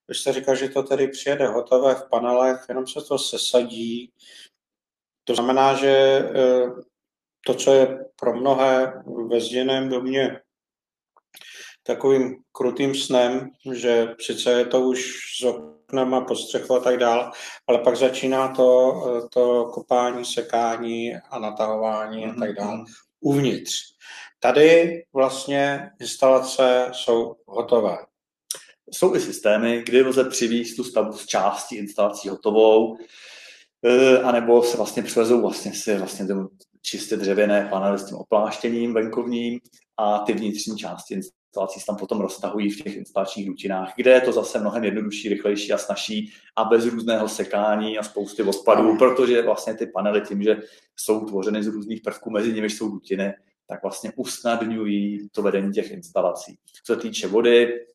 vy 0.07 0.15
jste 0.15 0.33
říkal, 0.33 0.55
že 0.55 0.69
to 0.69 0.83
tedy 0.83 1.07
přijede 1.07 1.47
hotové 1.47 1.95
v 1.95 2.09
panelech, 2.09 2.65
jenom 2.69 2.87
se 2.87 3.01
to 3.01 3.17
sesadí. 3.17 4.11
To 5.23 5.35
znamená, 5.35 5.73
že 5.73 5.89
eh, 5.89 6.69
to, 7.45 7.53
co 7.53 7.73
je 7.73 8.05
pro 8.15 8.33
mnohé 8.33 9.03
ve 9.27 9.41
zděném 9.41 9.89
domě 9.89 10.39
takovým 11.83 12.35
krutým 12.51 12.95
snem, 12.95 13.49
že 13.73 14.15
sice 14.19 14.51
je 14.51 14.65
to 14.65 14.81
už 14.81 15.15
s 15.39 15.43
oknem 15.43 16.13
a 16.13 16.21
podstřechou 16.21 16.75
a 16.75 16.79
tak 16.79 16.97
dál, 16.97 17.31
ale 17.67 17.79
pak 17.79 17.97
začíná 17.97 18.47
to, 18.47 18.93
eh, 19.07 19.27
to 19.33 19.65
kopání, 19.65 20.25
sekání 20.25 21.15
a 21.29 21.39
natahování 21.39 22.25
mm-hmm. 22.25 22.37
a 22.37 22.39
tak 22.39 22.55
dál 22.55 22.77
mhm. 22.77 22.85
uvnitř. 23.19 23.98
Tady 24.39 25.03
vlastně 25.13 25.91
instalace 25.99 26.89
jsou 26.91 27.35
hotové. 27.47 27.97
Jsou 28.91 29.15
i 29.15 29.19
systémy, 29.19 29.83
kdy 29.85 30.01
lze 30.01 30.29
přivízt 30.29 30.75
tu 30.75 30.83
stavbu 30.83 31.13
z 31.13 31.25
části 31.25 31.75
instalací 31.75 32.29
hotovou, 32.29 32.97
eh, 33.85 34.17
anebo 34.17 34.63
se 34.63 34.77
vlastně 34.77 35.03
přivezou 35.03 35.41
vlastně 35.41 35.73
si 35.73 35.97
vlastně 35.97 36.25
čistě 36.81 37.17
dřevěné 37.17 37.67
panely 37.71 37.99
s 37.99 38.05
tím 38.05 38.17
opláštěním 38.17 38.93
venkovním 38.93 39.59
a 39.97 40.19
ty 40.19 40.33
vnitřní 40.33 40.77
části 40.77 41.13
instalací 41.13 41.79
se 41.79 41.85
tam 41.85 41.95
potom 41.95 42.21
roztahují 42.21 42.69
v 42.69 42.83
těch 42.83 42.95
instalačních 42.95 43.47
dutinách, 43.47 43.93
kde 43.95 44.11
je 44.11 44.21
to 44.21 44.31
zase 44.31 44.59
mnohem 44.59 44.83
jednodušší, 44.83 45.29
rychlejší 45.29 45.73
a 45.73 45.77
snažší 45.77 46.31
a 46.55 46.63
bez 46.63 46.85
různého 46.85 47.29
sekání 47.29 47.97
a 47.97 48.03
spousty 48.03 48.43
odpadů, 48.43 48.97
protože 48.97 49.41
vlastně 49.41 49.73
ty 49.73 49.85
panely 49.85 50.21
tím, 50.21 50.43
že 50.43 50.57
jsou 50.95 51.25
tvořeny 51.25 51.63
z 51.63 51.67
různých 51.67 52.01
prvků, 52.01 52.29
mezi 52.29 52.53
nimi 52.53 52.69
jsou 52.69 52.89
dutiny, 52.89 53.33
tak 53.69 53.83
vlastně 53.83 54.11
usnadňují 54.15 55.29
to 55.29 55.41
vedení 55.41 55.71
těch 55.71 55.91
instalací. 55.91 56.57
Co 56.83 56.95
se 56.95 57.01
týče 57.01 57.27
vody, 57.27 57.85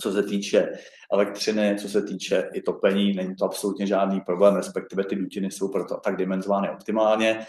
co 0.00 0.12
se 0.12 0.22
týče 0.22 0.72
elektřiny, 1.12 1.76
co 1.80 1.88
se 1.88 2.02
týče 2.02 2.50
i 2.52 2.62
topení, 2.62 3.12
není 3.12 3.36
to 3.36 3.44
absolutně 3.44 3.86
žádný 3.86 4.20
problém, 4.20 4.56
respektive 4.56 5.04
ty 5.04 5.16
dutiny 5.16 5.50
jsou 5.50 5.68
proto 5.68 5.96
tak 5.96 6.16
dimenzovány 6.16 6.70
optimálně. 6.70 7.46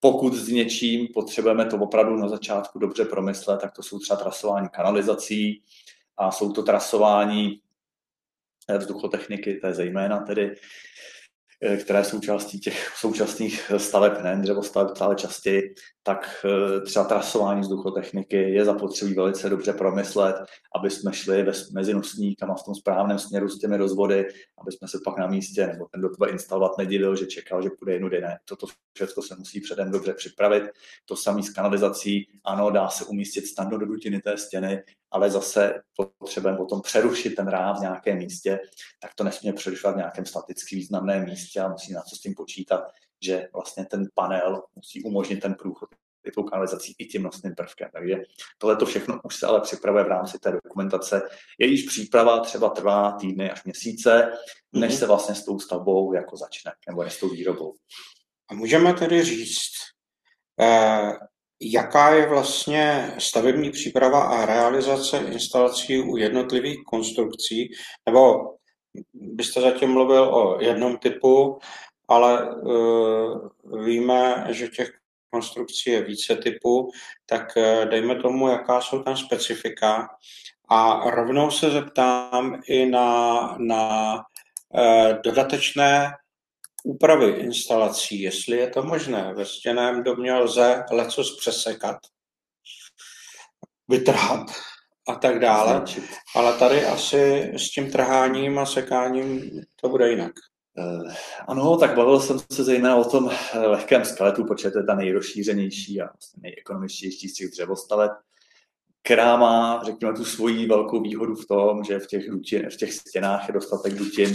Pokud 0.00 0.34
s 0.34 0.48
něčím 0.48 1.08
potřebujeme 1.14 1.66
to 1.66 1.76
opravdu 1.76 2.16
na 2.16 2.28
začátku 2.28 2.78
dobře 2.78 3.04
promyslet, 3.04 3.60
tak 3.60 3.72
to 3.72 3.82
jsou 3.82 3.98
třeba 3.98 4.16
trasování 4.16 4.68
kanalizací 4.68 5.62
a 6.16 6.30
jsou 6.30 6.52
to 6.52 6.62
trasování 6.62 7.60
vzduchotechniky, 8.78 9.54
to 9.54 9.66
je 9.66 9.74
zejména 9.74 10.20
tedy 10.20 10.54
Eh, 11.62 11.76
které 11.76 12.04
součástí 12.04 12.60
těch 12.60 12.88
současných 12.96 13.72
staveb, 13.76 14.22
ne 14.22 14.36
dřevostaveb 14.36 14.96
stále 14.96 15.14
častěji, 15.14 15.74
tak 16.02 16.44
eh, 16.44 16.80
třeba 16.80 17.04
trasování 17.04 17.60
vzduchotechniky 17.60 18.36
je 18.36 18.64
zapotřebí 18.64 19.14
velice 19.14 19.50
dobře 19.50 19.72
promyslet, 19.72 20.36
aby 20.76 20.90
jsme 20.90 21.12
šli 21.12 21.46
mezi 21.72 21.94
nosníkama 21.94 22.54
v 22.54 22.64
tom 22.64 22.74
správném 22.74 23.18
směru 23.18 23.48
s 23.48 23.58
těmi 23.58 23.76
rozvody, 23.76 24.26
aby 24.58 24.72
jsme 24.72 24.88
se 24.88 24.98
pak 25.04 25.18
na 25.18 25.26
místě 25.26 25.66
nebo 25.66 25.86
ten, 25.92 26.00
kdo 26.00 26.08
to 26.16 26.28
instalovat, 26.28 26.78
nedělil, 26.78 27.16
že 27.16 27.26
čekal, 27.26 27.62
že 27.62 27.70
půjde 27.78 27.92
jednu 27.92 28.08
ne. 28.08 28.38
Toto 28.44 28.66
všechno 28.92 29.22
se 29.22 29.36
musí 29.38 29.60
předem 29.60 29.90
dobře 29.90 30.14
připravit. 30.14 30.64
To 31.04 31.16
samé 31.16 31.42
s 31.42 31.50
kanalizací, 31.50 32.28
ano, 32.44 32.70
dá 32.70 32.88
se 32.88 33.04
umístit 33.04 33.46
snadno 33.46 33.78
do 33.78 33.86
dutiny 33.86 34.20
té 34.20 34.36
stěny, 34.36 34.82
ale 35.14 35.30
zase 35.30 35.82
potřebujeme 36.18 36.58
potom 36.58 36.80
přerušit 36.82 37.34
ten 37.34 37.48
ráv 37.48 37.78
v 37.78 37.80
nějakém 37.80 38.18
místě, 38.18 38.60
tak 39.02 39.14
to 39.14 39.24
nesmíme 39.24 39.56
přerušovat 39.56 39.94
v 39.94 39.98
nějakém 39.98 40.26
staticky 40.26 40.76
významném 40.76 41.24
místě 41.24 41.60
a 41.60 41.68
musí 41.68 41.92
na 41.92 42.02
co 42.02 42.16
s 42.16 42.20
tím 42.20 42.34
počítat, 42.34 42.84
že 43.22 43.48
vlastně 43.52 43.84
ten 43.84 44.08
panel 44.14 44.62
musí 44.74 45.02
umožnit 45.02 45.40
ten 45.40 45.54
průchod 45.54 45.88
i 46.26 46.30
tou 46.30 46.42
kanalizací, 46.42 46.94
i 46.98 47.04
tím 47.04 47.22
nosným 47.22 47.54
prvkem. 47.54 47.88
Takže 47.92 48.14
tohle 48.58 48.76
to 48.76 48.86
všechno 48.86 49.20
už 49.24 49.36
se 49.36 49.46
ale 49.46 49.60
připravuje 49.60 50.04
v 50.04 50.08
rámci 50.08 50.38
té 50.38 50.52
dokumentace. 50.52 51.22
Jejíž 51.58 51.82
příprava 51.82 52.40
třeba 52.40 52.68
trvá 52.68 53.12
týdny 53.12 53.50
až 53.50 53.64
měsíce, 53.64 54.32
než 54.72 54.92
mm-hmm. 54.92 54.98
se 54.98 55.06
vlastně 55.06 55.34
s 55.34 55.44
tou 55.44 55.58
stavbou 55.58 56.12
jako 56.14 56.36
začne, 56.36 56.72
nebo 56.88 57.04
s 57.04 57.20
tou 57.20 57.28
výrobou. 57.28 57.74
A 58.50 58.54
můžeme 58.54 58.94
tedy 58.94 59.22
říct, 59.22 59.72
eh, 60.60 61.12
jaká 61.60 62.14
je 62.14 62.28
vlastně 62.28 63.14
stavební 63.18 63.70
příprava 63.70 64.22
a 64.22 64.46
realizace 64.46 65.18
instalací 65.18 66.00
u 66.00 66.16
jednotlivých 66.16 66.78
konstrukcí, 66.86 67.70
nebo 68.06 68.54
byste 69.14 69.60
zatím 69.60 69.90
mluvil 69.90 70.34
o 70.34 70.60
jednom 70.60 70.96
typu, 70.96 71.58
ale 72.08 72.54
uh, 72.54 73.48
víme, 73.84 74.46
že 74.50 74.68
těch 74.68 74.90
konstrukcí 75.30 75.90
je 75.90 76.02
více 76.02 76.36
typů, 76.36 76.90
tak 77.26 77.56
uh, 77.56 77.84
dejme 77.84 78.14
tomu, 78.14 78.48
jaká 78.48 78.80
jsou 78.80 79.02
tam 79.02 79.16
specifika. 79.16 80.08
A 80.68 81.10
rovnou 81.10 81.50
se 81.50 81.70
zeptám 81.70 82.60
i 82.66 82.86
na, 82.86 83.56
na 83.58 84.14
uh, 84.14 85.12
dodatečné 85.24 86.12
úpravy 86.84 87.30
instalací, 87.30 88.20
jestli 88.20 88.56
je 88.56 88.70
to 88.70 88.82
možné. 88.82 89.34
Ve 89.34 89.46
stěném 89.46 90.02
domě 90.02 90.34
lze 90.34 90.84
lecos 90.90 91.36
přesekat, 91.36 91.96
vytrhat 93.88 94.46
a 95.08 95.14
tak 95.14 95.38
dále. 95.38 95.84
Ale 96.36 96.58
tady 96.58 96.84
asi 96.84 97.52
s 97.56 97.70
tím 97.70 97.90
trháním 97.90 98.58
a 98.58 98.66
sekáním 98.66 99.50
to 99.80 99.88
bude 99.88 100.10
jinak. 100.10 100.32
Uh, 100.78 101.12
ano, 101.48 101.76
tak 101.76 101.94
bavil 101.94 102.20
jsem 102.20 102.38
se 102.52 102.64
zejména 102.64 102.96
o 102.96 103.04
tom 103.04 103.30
lehkém 103.54 104.04
skeletu, 104.04 104.44
protože 104.44 104.70
to 104.70 104.78
je 104.78 104.84
ta 104.84 104.94
nejrozšířenější 104.94 106.00
a 106.00 106.04
vlastně 106.04 106.40
nejekonomičtější 106.42 107.28
z 107.28 107.34
těch 107.34 107.50
dřevostaveb, 107.50 108.10
která 109.02 109.36
má, 109.36 109.82
řekněme, 109.84 110.12
tu 110.12 110.24
svoji 110.24 110.66
velkou 110.66 111.00
výhodu 111.00 111.34
v 111.34 111.46
tom, 111.46 111.84
že 111.84 111.98
v 111.98 112.06
těch, 112.06 112.30
dutin, 112.30 112.70
v 112.70 112.76
těch 112.76 112.92
stěnách 112.92 113.48
je 113.48 113.54
dostatek 113.54 113.94
dutin 113.94 114.34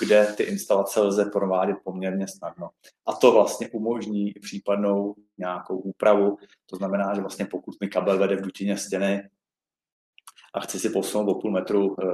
kde 0.00 0.26
ty 0.36 0.42
instalace 0.42 1.00
lze 1.00 1.24
provádět 1.24 1.76
poměrně 1.84 2.26
snadno. 2.28 2.68
A 3.06 3.12
to 3.12 3.32
vlastně 3.32 3.68
umožní 3.68 4.32
případnou 4.42 5.14
nějakou 5.38 5.78
úpravu. 5.78 6.36
To 6.66 6.76
znamená, 6.76 7.14
že 7.14 7.20
vlastně 7.20 7.46
pokud 7.46 7.74
mi 7.80 7.88
kabel 7.88 8.18
vede 8.18 8.36
v 8.36 8.42
dutině 8.42 8.76
stěny, 8.76 9.28
a 10.54 10.60
chci 10.60 10.78
si 10.78 10.90
posunout 10.90 11.30
o 11.30 11.34
půl 11.34 11.50
metru 11.50 11.96
e, 12.00 12.04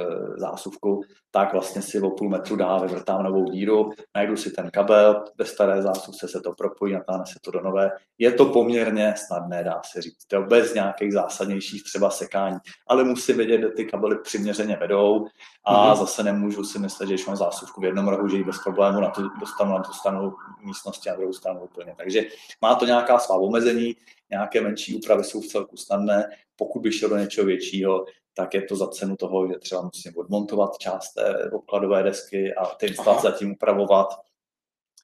zásuvku, 0.40 1.00
tak 1.30 1.52
vlastně 1.52 1.82
si 1.82 2.00
o 2.00 2.10
půl 2.10 2.28
metru 2.28 2.56
dál 2.56 2.80
vyvrtám 2.80 3.22
novou 3.22 3.44
díru, 3.44 3.90
najdu 4.14 4.36
si 4.36 4.50
ten 4.50 4.70
kabel, 4.70 5.24
ve 5.38 5.44
staré 5.44 5.82
zásuvce 5.82 6.28
se 6.28 6.40
to 6.40 6.52
propojí, 6.52 6.94
natáhne 6.94 7.26
se 7.26 7.38
to 7.44 7.50
do 7.50 7.60
nové. 7.60 7.90
Je 8.18 8.32
to 8.32 8.46
poměrně 8.46 9.14
snadné, 9.16 9.64
dá 9.64 9.80
se 9.84 10.02
říct, 10.02 10.24
to 10.26 10.42
bez 10.42 10.74
nějakých 10.74 11.12
zásadnějších 11.12 11.84
třeba 11.84 12.10
sekání, 12.10 12.56
ale 12.86 13.04
musím 13.04 13.36
vědět, 13.36 13.60
že 13.60 13.68
ty 13.68 13.84
kabely 13.84 14.18
přiměřeně 14.18 14.76
vedou 14.76 15.26
a 15.64 15.74
mm-hmm. 15.74 15.98
zase 15.98 16.22
nemůžu 16.22 16.64
si 16.64 16.78
myslet, 16.78 17.06
že 17.06 17.14
když 17.14 17.26
mám 17.26 17.36
zásuvku 17.36 17.80
v 17.80 17.84
jednom 17.84 18.08
rohu, 18.08 18.28
že 18.28 18.36
ji 18.36 18.44
bez 18.44 18.58
problému 18.64 19.00
na 19.00 19.10
to 19.10 19.22
dostanu 19.40 19.72
na 19.72 19.82
tu 19.82 19.92
stranu 19.92 20.34
místnosti 20.60 21.10
a 21.10 21.14
druhou 21.16 21.32
stranu 21.32 21.60
úplně. 21.60 21.94
Takže 21.96 22.22
má 22.62 22.74
to 22.74 22.86
nějaká 22.86 23.18
svá 23.18 23.36
omezení, 23.36 23.96
nějaké 24.30 24.60
menší 24.60 24.96
úpravy 24.96 25.24
jsou 25.24 25.40
v 25.40 25.46
celku 25.46 25.76
snadné, 25.76 26.28
pokud 26.56 26.80
by 26.80 26.92
šel 26.92 27.08
do 27.08 27.16
něčeho 27.16 27.46
většího, 27.46 28.04
tak 28.34 28.54
je 28.54 28.62
to 28.62 28.76
za 28.76 28.88
cenu 28.88 29.16
toho, 29.16 29.48
že 29.48 29.58
třeba 29.58 29.82
musím 29.82 30.12
odmontovat 30.16 30.78
část 30.78 31.12
té 31.12 31.50
obkladové 31.50 32.02
desky 32.02 32.54
a 32.54 32.66
ty 32.66 32.86
instalace 32.86 33.22
zatím 33.22 33.52
upravovat, 33.52 34.06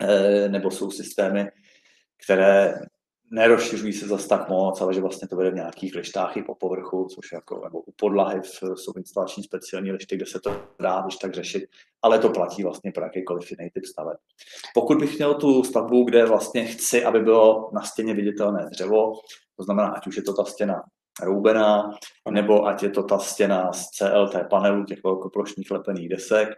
eh, 0.01 0.49
nebo 0.49 0.71
jsou 0.71 0.91
systémy, 0.91 1.51
které 2.25 2.75
nerozšiřují 3.33 3.93
se 3.93 4.07
zase 4.07 4.29
tak 4.29 4.49
moc, 4.49 4.81
ale 4.81 4.95
že 4.95 5.01
vlastně 5.01 5.29
to 5.29 5.37
vede 5.37 5.51
v 5.51 5.55
nějakých 5.55 5.95
lištách 5.95 6.37
i 6.37 6.43
po 6.43 6.55
povrchu, 6.55 7.09
což 7.15 7.33
jako, 7.33 7.61
nebo 7.65 7.81
u 7.81 7.93
podlahy 7.93 8.41
jsou 8.75 8.93
instalační 8.97 9.43
speciální 9.43 9.93
lišty, 9.93 10.17
kde 10.17 10.27
se 10.27 10.41
to 10.41 10.63
dá 10.81 11.01
když 11.01 11.17
tak 11.17 11.35
řešit, 11.35 11.65
ale 12.03 12.19
to 12.19 12.31
platí 12.31 12.63
vlastně 12.63 12.93
pro 12.93 13.05
jakýkoliv 13.05 13.51
jiný 13.51 13.71
typ 13.71 13.85
staveb. 13.87 14.19
Pokud 14.75 14.99
bych 14.99 15.17
měl 15.17 15.35
tu 15.35 15.65
stavbu, 15.65 16.05
kde 16.05 16.27
vlastně 16.27 16.65
chci, 16.67 17.05
aby 17.05 17.21
bylo 17.21 17.71
na 17.73 17.83
stěně 17.83 18.15
viditelné 18.15 18.69
dřevo, 18.71 19.13
to 19.57 19.63
znamená, 19.63 19.89
ať 19.89 20.07
už 20.07 20.17
je 20.17 20.23
to 20.23 20.35
ta 20.35 20.45
stěna 20.45 20.83
roubená, 21.23 21.91
nebo 22.31 22.67
ať 22.67 22.83
je 22.83 22.91
to 22.91 23.03
ta 23.03 23.19
stěna 23.19 23.73
z 23.73 23.91
CLT 23.91 24.37
panelu, 24.51 24.85
těch 24.85 25.05
velkoplošních 25.05 25.71
lepených 25.71 26.09
desek, 26.09 26.49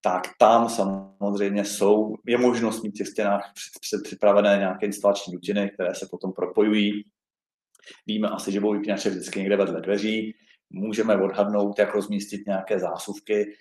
tak 0.00 0.22
tam 0.38 0.68
samozřejmě 0.68 1.64
jsou, 1.64 2.14
je 2.26 2.38
možnost 2.38 2.82
mít 2.82 2.90
v 2.90 2.98
těch 2.98 3.08
stěnách 3.08 3.52
připravené 4.04 4.56
nějaké 4.58 4.86
instalační 4.86 5.32
dutiny, 5.32 5.70
které 5.74 5.94
se 5.94 6.06
potom 6.10 6.32
propojují. 6.32 7.04
Víme 8.06 8.28
asi, 8.28 8.52
že 8.52 8.60
budou 8.60 8.72
vypínače 8.72 9.10
vždycky 9.10 9.38
někde 9.38 9.56
vedle 9.56 9.80
dveří, 9.80 10.34
můžeme 10.70 11.16
odhadnout, 11.16 11.78
jak 11.78 11.94
rozmístit 11.94 12.46
nějaké 12.46 12.78
zásuvky, 12.78 13.56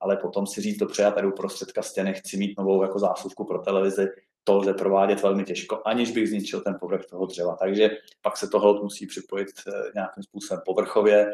ale 0.00 0.16
potom 0.16 0.46
si 0.46 0.60
říct, 0.60 0.78
dobře, 0.78 1.02
já 1.02 1.10
tady 1.10 1.26
uprostředka 1.26 1.82
stěny 1.82 2.14
chci 2.14 2.36
mít 2.36 2.58
novou 2.58 2.82
jako 2.82 2.98
zásuvku 2.98 3.44
pro 3.44 3.58
televizi, 3.58 4.06
to 4.44 4.56
lze 4.56 4.74
provádět 4.74 5.22
velmi 5.22 5.44
těžko, 5.44 5.82
aniž 5.84 6.10
bych 6.10 6.28
zničil 6.28 6.60
ten 6.60 6.76
povrch 6.80 7.06
toho 7.06 7.26
dřeva. 7.26 7.56
Takže 7.56 7.90
pak 8.22 8.36
se 8.36 8.48
toho 8.48 8.82
musí 8.82 9.06
připojit 9.06 9.48
eh, 9.68 9.72
nějakým 9.94 10.22
způsobem 10.22 10.62
povrchově, 10.66 11.26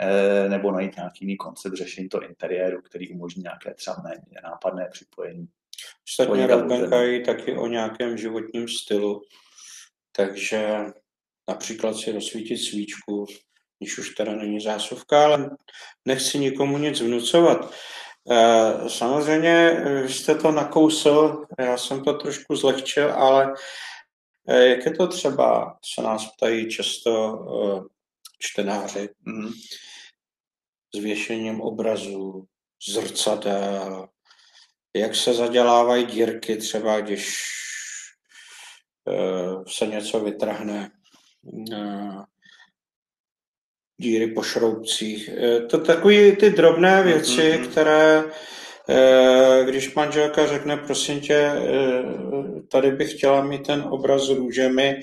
eh, 0.00 0.48
nebo 0.48 0.72
najít 0.72 0.96
nějaký 0.96 1.18
jiný 1.20 1.36
koncept 1.36 1.74
řešení 1.74 2.08
toho 2.08 2.28
interiéru, 2.28 2.82
který 2.82 3.08
umožní 3.08 3.42
nějaké 3.42 3.74
třeba 3.74 3.96
nápadné 4.42 4.88
připojení. 4.92 5.48
Ostatně 6.04 6.46
Radbenka 6.46 7.02
je 7.02 7.20
taky 7.20 7.56
o 7.56 7.66
nějakém 7.66 8.18
životním 8.18 8.68
stylu, 8.68 9.22
takže 10.12 10.84
například 11.48 11.96
si 11.96 12.12
rozsvítit 12.12 12.58
svíčku, 12.58 13.26
když 13.78 13.98
už 13.98 14.10
teda 14.10 14.34
není 14.34 14.60
zásuvka, 14.60 15.24
ale 15.24 15.50
nechci 16.04 16.38
nikomu 16.38 16.78
nic 16.78 17.00
vnucovat. 17.00 17.74
Eh, 18.30 18.88
samozřejmě 18.88 19.82
jste 20.08 20.34
to 20.34 20.52
nakousl, 20.52 21.44
já 21.58 21.76
jsem 21.76 22.04
to 22.04 22.12
trošku 22.12 22.56
zlehčil, 22.56 23.12
ale 23.12 23.54
eh, 24.48 24.66
jak 24.66 24.86
je 24.86 24.90
to 24.96 25.06
třeba, 25.08 25.78
se 25.94 26.02
nás 26.02 26.26
ptají 26.26 26.70
často 26.70 27.38
eh, 27.48 27.82
čtenáři, 28.38 29.08
mm. 29.24 29.48
s 30.94 30.98
věšením 30.98 31.60
obrazů, 31.60 32.44
zrcadel, 32.88 34.08
jak 34.96 35.14
se 35.14 35.34
zadělávají 35.34 36.06
dírky 36.06 36.56
třeba, 36.56 37.00
když 37.00 37.42
se 39.68 39.86
něco 39.86 40.20
vytrhne, 40.20 40.90
díry 43.98 44.26
po 44.26 44.42
šroubcích. 44.42 45.28
Eh, 45.28 45.60
to 45.60 45.78
takový 45.78 46.36
ty 46.36 46.50
drobné 46.50 47.02
věci, 47.02 47.40
mm-hmm. 47.40 47.68
které 47.70 48.24
eh, 48.88 49.64
když 49.64 49.94
manželka 49.94 50.46
řekne, 50.46 50.76
prosím 50.76 51.20
tě, 51.20 51.34
eh, 51.34 52.02
tady 52.68 52.90
bych 52.90 53.12
chtěla 53.12 53.44
mít 53.44 53.66
ten 53.66 53.84
obraz 53.90 54.22
s 54.22 54.30
růžemi, 54.30 55.00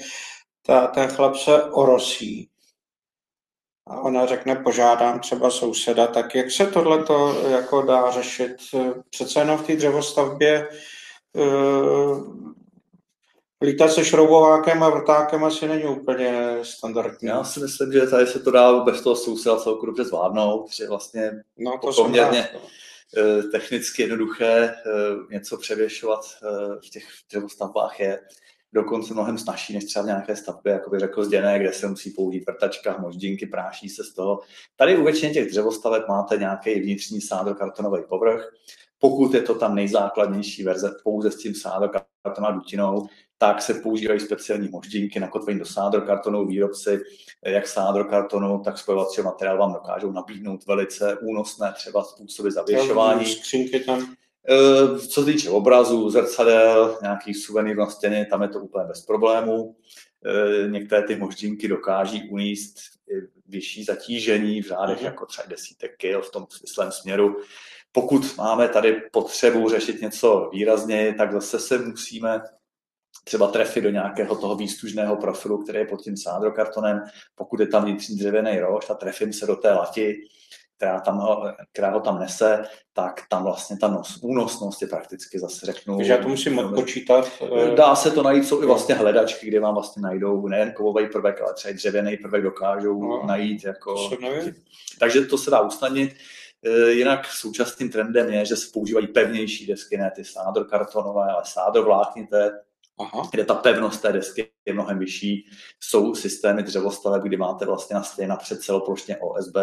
ta, 0.66 0.88
ten 0.88 1.08
chlap 1.08 1.36
se 1.36 1.64
orosí. 1.64 2.50
A 3.88 4.02
ona 4.02 4.26
řekne, 4.26 4.56
požádám 4.56 5.20
třeba 5.20 5.50
souseda, 5.50 6.08
tak 6.08 6.36
jak 6.36 6.52
se 6.52 6.68
tohle 6.68 7.06
jako 7.52 7.82
dá 7.82 8.12
řešit? 8.12 8.56
Přece 9.10 9.40
jenom 9.40 9.58
v 9.58 9.68
té 9.68 9.76
dřevostavbě 9.76 10.68
Lítat 13.64 13.92
se 13.92 14.06
šroubovákem 14.06 14.84
a 14.84 14.90
vrtákem 14.90 15.44
asi 15.44 15.68
není 15.68 15.86
úplně 15.86 16.58
standardní. 16.64 17.28
Já 17.28 17.44
si 17.44 17.60
myslím, 17.60 17.92
že 17.92 18.08
tady 18.08 18.28
se 18.28 18.40
to 18.40 18.52
dá 18.52 18.80
bez 18.80 19.02
toho 19.02 19.16
sousila 19.16 19.60
celku 19.60 19.86
dobře 19.86 20.04
zvládnout, 20.04 20.74
že 20.74 20.88
vlastně 20.88 21.32
no, 21.58 21.78
to 21.78 21.94
poměrně 21.94 22.50
no. 22.54 22.60
eh, 23.18 23.44
technicky 23.44 24.02
jednoduché 24.02 24.70
eh, 24.70 24.74
něco 25.32 25.58
převěšovat 25.58 26.20
eh, 26.44 26.76
v 26.88 26.90
těch 26.90 27.04
dřevostavbách 27.30 28.00
je 28.00 28.20
dokonce 28.74 29.14
mnohem 29.14 29.38
snažší 29.38 29.74
než 29.74 29.86
třeba 29.86 30.04
v 30.04 30.08
nějaké 30.08 30.36
stavbě, 30.36 30.74
jako 30.74 30.90
by 30.90 31.00
řekl 31.00 31.26
zděné, 31.26 31.60
kde 31.60 31.74
se 31.74 31.88
musí 31.88 32.12
použít 32.12 32.46
vrtačka, 32.48 32.98
moždinky, 33.00 33.46
práší 33.46 33.90
se 33.90 34.04
z 34.04 34.14
toho. 34.14 34.40
Tady 34.76 34.98
u 34.98 35.04
většině 35.04 35.34
těch 35.34 35.50
dřevostavek 35.50 36.08
máte 36.08 36.38
nějaký 36.38 36.80
vnitřní 36.80 37.22
sádrokartonový 37.22 38.04
povrch, 38.10 38.50
pokud 39.00 39.34
je 39.34 39.42
to 39.42 39.56
tam 39.56 39.76
nejzákladnější 39.76 40.64
verze 40.64 40.92
pouze 41.04 41.32
s 41.32 41.38
tím 41.38 41.56
sádrokartonem 41.56 42.46
a 42.46 42.52
dutinou, 42.52 43.08
tak 43.44 43.62
se 43.62 43.74
používají 43.74 44.20
speciální 44.20 44.70
moždinky 44.70 45.20
na 45.20 45.28
kotvení 45.28 45.60
do 45.60 45.66
sádrokartonu. 45.66 46.48
Výrobci 46.48 47.00
jak 47.46 47.68
sádrokartonu, 47.68 48.60
tak 48.60 48.78
spojovacího 48.78 49.26
materiálu 49.26 49.60
vám 49.60 49.74
dokážou 49.74 50.12
nabídnout 50.12 50.66
velice 50.66 51.18
únosné 51.18 51.74
třeba 51.76 52.04
způsoby 52.04 52.50
zavěšování. 52.50 53.26
Skřínky 53.26 53.80
tam. 53.80 54.16
E, 54.50 55.00
co 55.00 55.24
se 55.24 55.32
týče 55.32 55.50
obrazu, 55.50 56.10
zrcadel, 56.10 56.98
nějaký 57.02 57.34
suvenýr 57.34 57.78
na 57.78 57.90
stěně, 57.90 58.28
tam 58.30 58.42
je 58.42 58.48
to 58.48 58.60
úplně 58.60 58.86
bez 58.86 59.06
problémů. 59.06 59.76
E, 60.26 60.68
některé 60.68 61.04
ty 61.04 61.16
moždinky 61.16 61.68
dokáží 61.68 62.30
uníst 62.30 62.76
vyšší 63.48 63.84
zatížení 63.84 64.62
v 64.62 64.68
řádech 64.68 65.00
uh-huh. 65.00 65.06
jako 65.06 65.26
třeba 65.26 65.48
desítek 65.48 65.98
kil 65.98 66.22
v 66.22 66.32
tom 66.32 66.46
svém 66.66 66.92
směru. 66.92 67.36
Pokud 67.92 68.38
máme 68.38 68.70
tady 68.70 69.02
potřebu 69.12 69.70
řešit 69.70 70.02
něco 70.02 70.50
výrazně, 70.54 71.16
tak 71.18 71.32
zase 71.32 71.60
se 71.60 71.78
musíme 71.78 72.42
třeba 73.24 73.48
trefy 73.48 73.82
do 73.82 73.90
nějakého 73.90 74.36
toho 74.36 74.56
výstužného 74.56 75.16
profilu, 75.16 75.64
který 75.64 75.80
je 75.80 75.86
pod 75.86 76.02
tím 76.02 76.18
sádrokartonem. 76.18 77.02
Pokud 77.36 77.60
je 77.60 77.68
tam 77.68 77.84
vnitřní 77.84 78.18
dřevěný 78.18 78.60
rož 78.60 78.90
a 78.90 78.94
trefím 78.94 79.34
se 79.34 79.46
do 79.46 79.56
té 79.56 79.74
lati, 79.74 80.16
která, 80.78 81.00
tam, 81.00 81.28
která 81.74 81.90
ho 81.90 82.00
tam 82.00 82.20
nese, 82.20 82.66
tak 82.94 83.22
tam 83.30 83.44
vlastně 83.44 83.78
ta 83.78 83.88
nos, 83.88 84.20
únosnost 84.24 84.82
je 84.82 84.88
prakticky 84.88 85.40
zase 85.40 85.66
řeknu. 85.66 85.98
Takže 85.98 86.12
já 86.12 86.18
to 86.18 86.28
musím 86.28 86.60
odpočítat. 86.60 87.32
Eh, 87.42 87.76
dá 87.76 87.96
se 87.96 88.12
to 88.12 88.24
najít, 88.24 88.48
jsou 88.48 88.64
i 88.64 88.66
vlastně 88.66 88.96
hledačky, 88.96 89.48
kde 89.48 89.60
vám 89.60 89.74
vlastně 89.74 90.02
najdou 90.02 90.48
nejen 90.48 90.72
kovový 90.72 91.08
prvek, 91.08 91.42
ale 91.42 91.54
třeba 91.54 91.72
i 91.72 91.76
dřevěný 91.76 92.18
prvek 92.18 92.44
dokážou 92.44 93.04
no, 93.04 93.26
najít. 93.26 93.64
Jako, 93.64 94.10
takže 95.00 95.22
to 95.22 95.38
se 95.38 95.52
dá 95.52 95.62
usnadnit. 95.62 96.16
Eh, 96.66 96.92
jinak 96.92 97.28
současným 97.28 97.90
trendem 97.90 98.30
je, 98.30 98.46
že 98.46 98.56
se 98.56 98.72
používají 98.74 99.08
pevnější 99.08 99.68
desky, 99.68 99.98
ne 99.98 100.12
ty 100.16 100.26
sádrokartonové, 100.26 101.32
ale 101.32 101.44
sádrovláknité, 101.46 102.52
Aha. 103.00 103.30
kde 103.32 103.46
ta 103.46 103.56
pevnost 103.56 104.02
té 104.02 104.14
desky 104.14 104.50
je 104.66 104.74
mnohem 104.74 105.00
vyšší. 105.00 105.46
Jsou 105.80 106.16
systémy 106.16 106.64
dřevostaveb, 106.64 107.24
kdy 107.24 107.38
máte 107.38 107.66
vlastně 107.66 107.94
na 107.94 108.04
stejně 108.04 108.28
napřed 108.28 108.62
celoplošně 108.62 109.18
OSB 109.18 109.58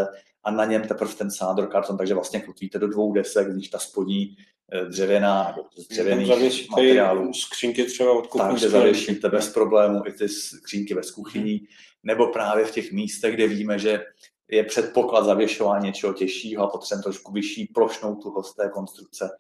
a 0.45 0.51
na 0.51 0.65
něm 0.65 0.83
teprve 0.83 1.15
ten 1.15 1.31
sádor 1.31 1.67
karton, 1.67 1.99
takže 1.99 2.15
vlastně 2.15 2.41
kotvíte 2.41 2.79
do 2.79 2.89
dvou 2.89 3.13
desek, 3.13 3.49
když 3.49 3.69
ta 3.69 3.79
spodní 3.79 4.37
eh, 4.73 4.85
dřevěná 4.85 5.55
nebo 5.57 5.69
z 5.77 5.89
dřevěných 5.89 6.71
materiálů. 6.71 7.33
Skřínky 7.35 7.85
třeba 7.85 8.13
od 8.13 8.27
kuchyně. 8.27 8.51
Takže 8.51 8.69
zavěšíte 8.69 9.29
bez 9.29 9.53
problému 9.53 10.03
i 10.07 10.13
ty 10.13 10.29
skřínky 10.29 10.95
bez 10.95 11.11
kuchyní, 11.11 11.61
nebo 12.03 12.27
právě 12.27 12.65
v 12.65 12.71
těch 12.71 12.93
místech, 12.93 13.35
kde 13.35 13.47
víme, 13.47 13.79
že 13.79 14.05
je 14.51 14.65
předpoklad 14.65 15.25
zavěšování 15.25 15.87
něčeho 15.87 16.13
těžšího 16.13 16.65
a 16.65 16.71
potřebujeme 16.71 17.03
trošku 17.03 17.33
vyšší 17.33 17.67
plošnou 17.67 18.15
tuhost 18.15 18.57
té 18.57 18.69
konstrukce, 18.69 19.31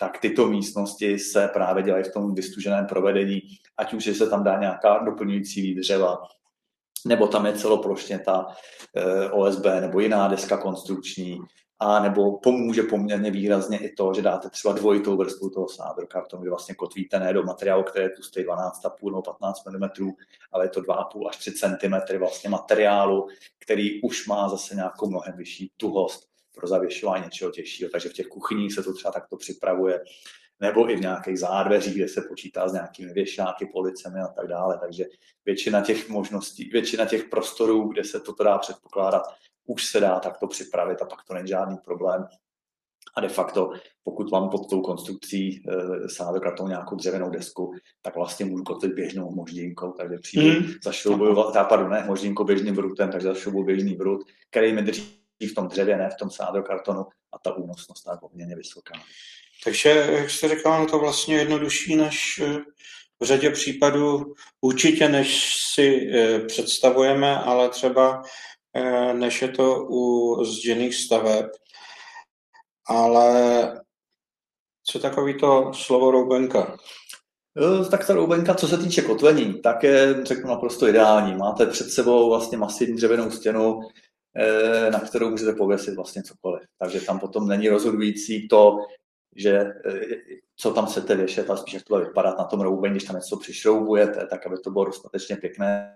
tak 0.00 0.18
tyto 0.18 0.46
místnosti 0.46 1.18
se 1.18 1.48
právě 1.48 1.82
dělají 1.82 2.04
v 2.04 2.12
tom 2.12 2.34
vystuženém 2.34 2.86
provedení, 2.86 3.40
ať 3.76 3.94
už 3.94 4.04
se 4.04 4.26
tam 4.26 4.44
dá 4.44 4.58
nějaká 4.58 4.98
doplňující 4.98 5.62
výdřeva, 5.62 6.22
nebo 7.06 7.26
tam 7.26 7.46
je 7.46 7.52
celoplošně 7.52 8.18
ta 8.18 8.46
eh, 8.96 9.30
OSB 9.30 9.64
nebo 9.80 10.00
jiná 10.00 10.28
deska 10.28 10.56
konstrukční, 10.56 11.40
a 11.82 12.00
nebo 12.00 12.38
pomůže 12.38 12.82
poměrně 12.82 13.30
výrazně 13.30 13.78
i 13.78 13.92
to, 13.92 14.14
že 14.14 14.22
dáte 14.22 14.50
třeba 14.50 14.74
dvojitou 14.74 15.16
vrstvu 15.16 15.50
toho 15.50 15.68
sádrokartonu, 15.68 16.42
kde 16.42 16.50
vlastně 16.50 16.74
kotvíte 16.74 17.18
ne 17.18 17.32
do 17.32 17.42
materiálu, 17.42 17.82
které 17.82 18.04
je 18.04 18.10
tlustý 18.10 18.40
12,5 18.40 19.04
nebo 19.04 19.22
15 19.22 19.64
mm, 19.64 20.10
ale 20.52 20.64
je 20.64 20.68
to 20.68 20.80
2,5 20.80 21.28
až 21.28 21.36
3 21.36 21.52
cm 21.52 22.18
vlastně 22.18 22.50
materiálu, 22.50 23.28
který 23.58 24.02
už 24.02 24.26
má 24.26 24.48
zase 24.48 24.74
nějakou 24.74 25.10
mnohem 25.10 25.36
vyšší 25.36 25.72
tuhost 25.76 26.29
pro 26.60 26.68
zavěšování 26.68 27.24
něčeho 27.24 27.50
těžšího. 27.50 27.90
Takže 27.90 28.08
v 28.08 28.12
těch 28.12 28.26
kuchyních 28.26 28.72
se 28.72 28.82
to 28.82 28.94
třeba 28.94 29.12
takto 29.12 29.36
připravuje, 29.36 30.00
nebo 30.60 30.90
i 30.90 30.96
v 30.96 31.00
nějakých 31.00 31.38
zádveřích, 31.38 31.94
kde 31.94 32.08
se 32.08 32.20
počítá 32.28 32.68
s 32.68 32.72
nějakými 32.72 33.12
věšáky, 33.12 33.66
policemi 33.66 34.20
a 34.20 34.28
tak 34.28 34.46
dále. 34.46 34.78
Takže 34.80 35.04
většina 35.44 35.80
těch 35.80 36.08
možností, 36.08 36.64
většina 36.64 37.04
těch 37.06 37.24
prostorů, 37.24 37.88
kde 37.88 38.04
se 38.04 38.20
toto 38.20 38.44
dá 38.44 38.58
předpokládat, 38.58 39.22
už 39.66 39.84
se 39.84 40.00
dá 40.00 40.20
takto 40.20 40.46
připravit 40.46 41.02
a 41.02 41.04
pak 41.04 41.18
to 41.28 41.34
není 41.34 41.48
žádný 41.48 41.76
problém. 41.84 42.26
A 43.16 43.20
de 43.20 43.28
facto, 43.28 43.72
pokud 44.02 44.30
mám 44.30 44.48
pod 44.48 44.70
tou 44.70 44.80
konstrukcí 44.80 45.48
e, 45.48 45.62
eh, 45.68 46.08
sádokratou 46.08 46.68
nějakou 46.68 46.96
dřevěnou 46.96 47.30
desku, 47.30 47.74
tak 48.02 48.16
vlastně 48.16 48.46
můžu 48.46 48.64
kotit 48.64 48.92
běžnou 48.92 49.30
moždínkou, 49.30 49.92
takže 49.92 50.18
přijdu, 50.18 50.60
mm. 50.60 50.72
zašroubuju, 50.84 51.34
pardon, 51.68 51.90
ne 51.90 52.04
moždínkou 52.06 52.44
běžným 52.44 52.74
vrutem, 52.74 53.10
takže 53.10 53.28
zašroubuju 53.28 53.64
běžný 53.64 53.96
vrut, 53.96 54.24
který 54.50 54.72
mi 54.72 54.82
drží 54.82 55.19
v 55.48 55.54
tom 55.54 55.68
dřevě, 55.68 55.96
ne 55.96 56.10
v 56.12 56.18
tom 56.18 56.30
sádrokartonu 56.30 57.06
a 57.32 57.38
ta 57.38 57.52
únosnost 57.52 58.06
je 58.12 58.18
poměrně 58.20 58.56
vysoká. 58.56 58.94
Takže, 59.64 59.88
jak 59.88 60.30
jste 60.30 60.48
říkal, 60.48 60.86
to 60.86 60.98
vlastně 60.98 61.36
jednodušší 61.36 61.96
než 61.96 62.40
eh, 62.44 62.58
v 63.20 63.24
řadě 63.24 63.50
případů, 63.50 64.34
určitě 64.60 65.08
než 65.08 65.54
si 65.74 66.10
eh, 66.14 66.40
představujeme, 66.40 67.38
ale 67.38 67.68
třeba 67.68 68.22
Eh, 68.76 69.14
než 69.14 69.42
je 69.42 69.48
to 69.48 69.86
u 69.90 70.44
zděných 70.44 70.94
staveb. 70.94 71.46
Ale 72.86 73.80
co 74.84 74.98
takový 74.98 75.38
to 75.38 75.72
slovo 75.74 76.10
roubenka? 76.10 76.76
Tak 77.90 78.06
ta 78.06 78.14
roubenka, 78.14 78.54
co 78.54 78.68
se 78.68 78.78
týče 78.78 79.02
kotvení, 79.02 79.60
tak 79.60 79.82
je, 79.82 80.24
řeknu, 80.24 80.50
naprosto 80.50 80.88
ideální. 80.88 81.34
Máte 81.36 81.66
před 81.66 81.90
sebou 81.90 82.28
vlastně 82.28 82.58
masivní 82.58 82.96
dřevěnou 82.96 83.30
stěnu, 83.30 83.80
na 84.90 85.00
kterou 85.00 85.30
můžete 85.30 85.52
pověsit 85.52 85.94
vlastně 85.94 86.22
cokoliv. 86.22 86.62
Takže 86.78 87.00
tam 87.00 87.18
potom 87.18 87.48
není 87.48 87.68
rozhodující 87.68 88.48
to, 88.48 88.78
že 89.36 89.72
eh, 89.86 90.00
co 90.56 90.74
tam 90.74 90.86
chcete 90.86 91.16
věšet 91.16 91.50
a 91.50 91.56
spíš 91.56 91.74
jak 91.74 91.82
to 91.82 91.94
bude 91.94 92.06
vypadat 92.06 92.38
na 92.38 92.44
tom 92.44 92.60
roubení, 92.60 92.92
když 92.92 93.04
tam 93.04 93.16
něco 93.16 93.36
přišroubujete, 93.36 94.26
tak 94.26 94.46
aby 94.46 94.56
to 94.64 94.70
bylo 94.70 94.84
dostatečně 94.84 95.36
pěkné. 95.36 95.94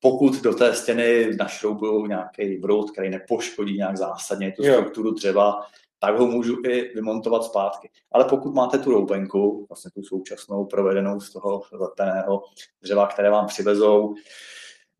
Pokud 0.00 0.42
do 0.42 0.54
té 0.54 0.74
stěny 0.74 1.36
našroubují 1.36 2.08
nějaký 2.08 2.58
vrut, 2.58 2.90
který 2.90 3.10
nepoškodí 3.10 3.76
nějak 3.76 3.96
zásadně 3.96 4.52
tu 4.52 4.62
strukturu 4.62 5.10
dřeva, 5.10 5.60
tak 5.98 6.18
ho 6.18 6.26
můžu 6.26 6.56
i 6.64 6.94
vymontovat 6.94 7.44
zpátky. 7.44 7.90
Ale 8.12 8.24
pokud 8.24 8.54
máte 8.54 8.78
tu 8.78 8.90
roubenku, 8.90 9.66
vlastně 9.68 9.90
tu 9.90 10.02
současnou 10.02 10.64
provedenou 10.64 11.20
z 11.20 11.32
toho 11.32 11.62
zlepeného 11.76 12.42
dřeva, 12.82 13.06
které 13.06 13.30
vám 13.30 13.46
přivezou, 13.46 14.14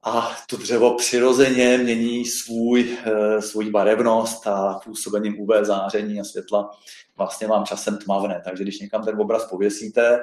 a 0.06 0.30
to 0.50 0.56
dřevo 0.56 0.94
přirozeně 0.94 1.78
mění 1.78 2.24
svůj, 2.24 2.96
eh, 3.04 3.42
svůj 3.42 3.70
barevnost 3.70 4.46
a 4.46 4.80
působením 4.84 5.40
UV 5.40 5.64
záření 5.64 6.20
a 6.20 6.24
světla 6.24 6.70
vlastně 7.16 7.46
vám 7.46 7.64
časem 7.64 7.98
tmavne. 7.98 8.42
Takže 8.44 8.62
když 8.62 8.80
někam 8.80 9.04
ten 9.04 9.20
obraz 9.20 9.44
pověsíte, 9.44 10.20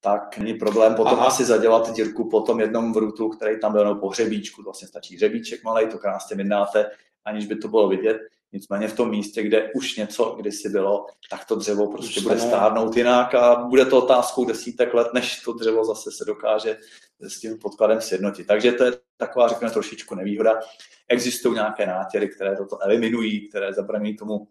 tak 0.00 0.38
není 0.38 0.54
problém 0.54 0.94
potom 0.94 1.18
Aha. 1.18 1.26
asi 1.26 1.44
zadělat 1.44 1.94
dírku 1.94 2.28
po 2.30 2.40
tom 2.40 2.60
jednom 2.60 2.92
vrutu, 2.92 3.28
který 3.28 3.60
tam 3.60 3.72
byl, 3.72 3.84
no 3.84 3.94
po 3.94 4.08
hřebíčku, 4.08 4.62
vlastně 4.62 4.88
stačí 4.88 5.16
hřebíček 5.16 5.64
malý, 5.64 5.88
to 5.88 5.98
krásně 5.98 6.36
vydáte, 6.36 6.90
aniž 7.24 7.46
by 7.46 7.56
to 7.56 7.68
bylo 7.68 7.88
vidět. 7.88 8.16
Nicméně 8.52 8.88
v 8.88 8.96
tom 8.96 9.10
místě, 9.10 9.42
kde 9.42 9.70
už 9.74 9.96
něco 9.96 10.36
kdysi 10.40 10.68
bylo, 10.68 11.06
tak 11.30 11.44
to 11.44 11.56
dřevo 11.56 11.92
prostě 11.92 12.20
už 12.20 12.22
bude 12.24 12.38
stárnout 12.38 12.96
jinak 12.96 13.34
a 13.34 13.54
bude 13.54 13.84
to 13.84 13.98
otázkou 14.04 14.44
desítek 14.44 14.94
let, 14.94 15.06
než 15.14 15.40
to 15.40 15.52
dřevo 15.52 15.84
zase 15.84 16.10
se 16.12 16.24
dokáže 16.24 16.78
s 17.20 17.40
tím 17.40 17.58
podkladem 17.58 18.00
sjednotit. 18.00 18.46
Takže 18.46 18.72
to 18.72 18.84
je 18.84 18.92
taková, 19.16 19.48
řekněme, 19.48 19.72
trošičku 19.72 20.14
nevýhoda. 20.14 20.60
Existují 21.08 21.54
nějaké 21.54 21.86
nátěry, 21.86 22.28
které 22.28 22.56
toto 22.56 22.82
eliminují, 22.82 23.48
které 23.48 23.72
zabraňují 23.72 24.16
tomu 24.16 24.48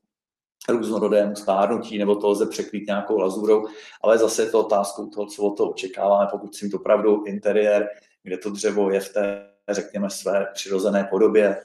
různorodému 0.70 1.36
stárnutí, 1.36 1.98
nebo 1.98 2.16
to 2.16 2.30
lze 2.30 2.46
překrýt 2.46 2.88
nějakou 2.88 3.18
lazurou, 3.20 3.68
ale 4.02 4.18
zase 4.18 4.44
je 4.44 4.50
to 4.50 4.60
otázkou 4.60 5.08
toho, 5.08 5.26
co 5.28 5.44
od 5.44 5.58
toho 5.58 5.72
očekáváme, 5.72 6.28
pokud 6.32 6.56
si 6.56 6.66
mít 6.66 6.74
opravdu 6.74 7.24
interiér, 7.24 7.88
kde 8.24 8.38
to 8.38 8.50
dřevo 8.50 8.92
je 8.92 9.00
v 9.00 9.14
té, 9.14 9.48
řekněme, 9.70 10.10
své 10.10 10.48
přirozené 10.54 11.08
podobě, 11.10 11.62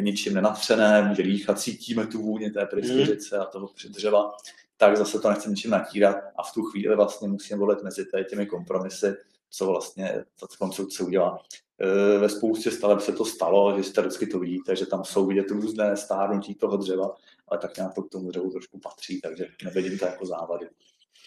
ničím 0.00 0.34
nenatřené, 0.34 1.02
může 1.02 1.22
dýchat, 1.22 1.60
cítíme 1.60 2.06
tu 2.06 2.22
vůni 2.22 2.50
té 2.50 2.66
pryskyřice 2.66 3.38
a 3.38 3.44
toho 3.44 3.68
dřeva, 3.88 4.32
tak 4.76 4.96
zase 4.96 5.18
to 5.18 5.30
nechceme 5.30 5.50
ničím 5.50 5.70
natírat 5.70 6.16
a 6.36 6.42
v 6.42 6.52
tu 6.52 6.62
chvíli 6.62 6.96
vlastně 6.96 7.28
musíme 7.28 7.60
volit 7.60 7.82
mezi 7.82 8.06
těmi 8.30 8.46
kompromisy, 8.46 9.16
co 9.50 9.66
vlastně 9.66 10.24
ta 10.40 10.46
konstrukce 10.58 11.04
udělá. 11.04 11.38
E, 11.80 12.18
ve 12.18 12.28
spoustě 12.28 12.70
staveb 12.70 13.00
se 13.00 13.12
to 13.12 13.24
stalo, 13.24 13.70
že 13.70 13.76
historicky 13.76 14.26
to 14.26 14.38
vidíte, 14.38 14.76
že 14.76 14.86
tam 14.86 15.04
jsou 15.04 15.26
vidět 15.26 15.50
různé 15.50 15.96
stárnutí 15.96 16.54
toho 16.54 16.76
dřeva, 16.76 17.16
ale 17.48 17.60
tak 17.60 17.76
nějak 17.76 17.94
to 17.94 18.02
k 18.02 18.10
tomu 18.10 18.30
dřevu 18.30 18.50
trošku 18.50 18.78
patří, 18.78 19.20
takže 19.20 19.46
nevidím 19.64 19.98
to 19.98 20.04
jako 20.04 20.26
závady. 20.26 20.68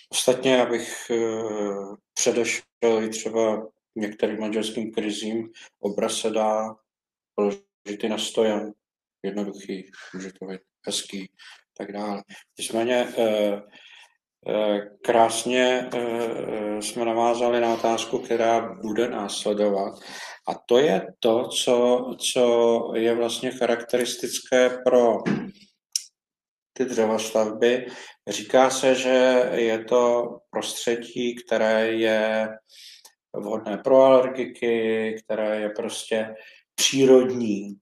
Ostatně, 0.10 0.62
abych 0.62 1.10
e, 1.10 1.16
předešel 2.14 3.04
i 3.04 3.10
třeba 3.10 3.68
některým 3.96 4.40
manželským 4.40 4.92
krizím, 4.92 5.50
obraz 5.80 6.18
se 6.18 6.30
dá 6.30 6.76
i 7.86 8.10
na 8.10 8.18
stojan, 8.18 8.72
jednoduchý, 9.24 9.92
může 10.14 10.32
to 10.40 10.46
být 10.46 10.62
hezký, 10.86 11.32
tak 11.78 11.92
dále. 11.92 12.24
Nicméně 12.60 13.08
e, 13.18 13.62
krásně 15.04 15.90
jsme 16.80 17.06
navázali 17.06 17.62
na 17.62 17.74
otázku, 17.74 18.20
která 18.20 18.76
bude 18.82 19.10
následovat. 19.10 20.00
A 20.48 20.54
to 20.66 20.78
je 20.78 21.08
to, 21.20 21.48
co, 21.48 22.06
co 22.32 22.92
je 22.96 23.16
vlastně 23.16 23.52
charakteristické 23.52 24.70
pro 24.70 25.18
ty 26.74 26.86
dřevostavby. 26.86 27.86
Říká 28.28 28.70
se, 28.70 28.96
že 28.96 29.50
je 29.54 29.84
to 29.84 30.24
prostředí, 30.50 31.36
které 31.36 31.92
je 31.92 32.50
vhodné 33.36 33.78
pro 33.78 34.04
alergiky, 34.04 35.16
které 35.24 35.60
je 35.60 35.70
prostě 35.70 36.36
přírodní. 36.76 37.76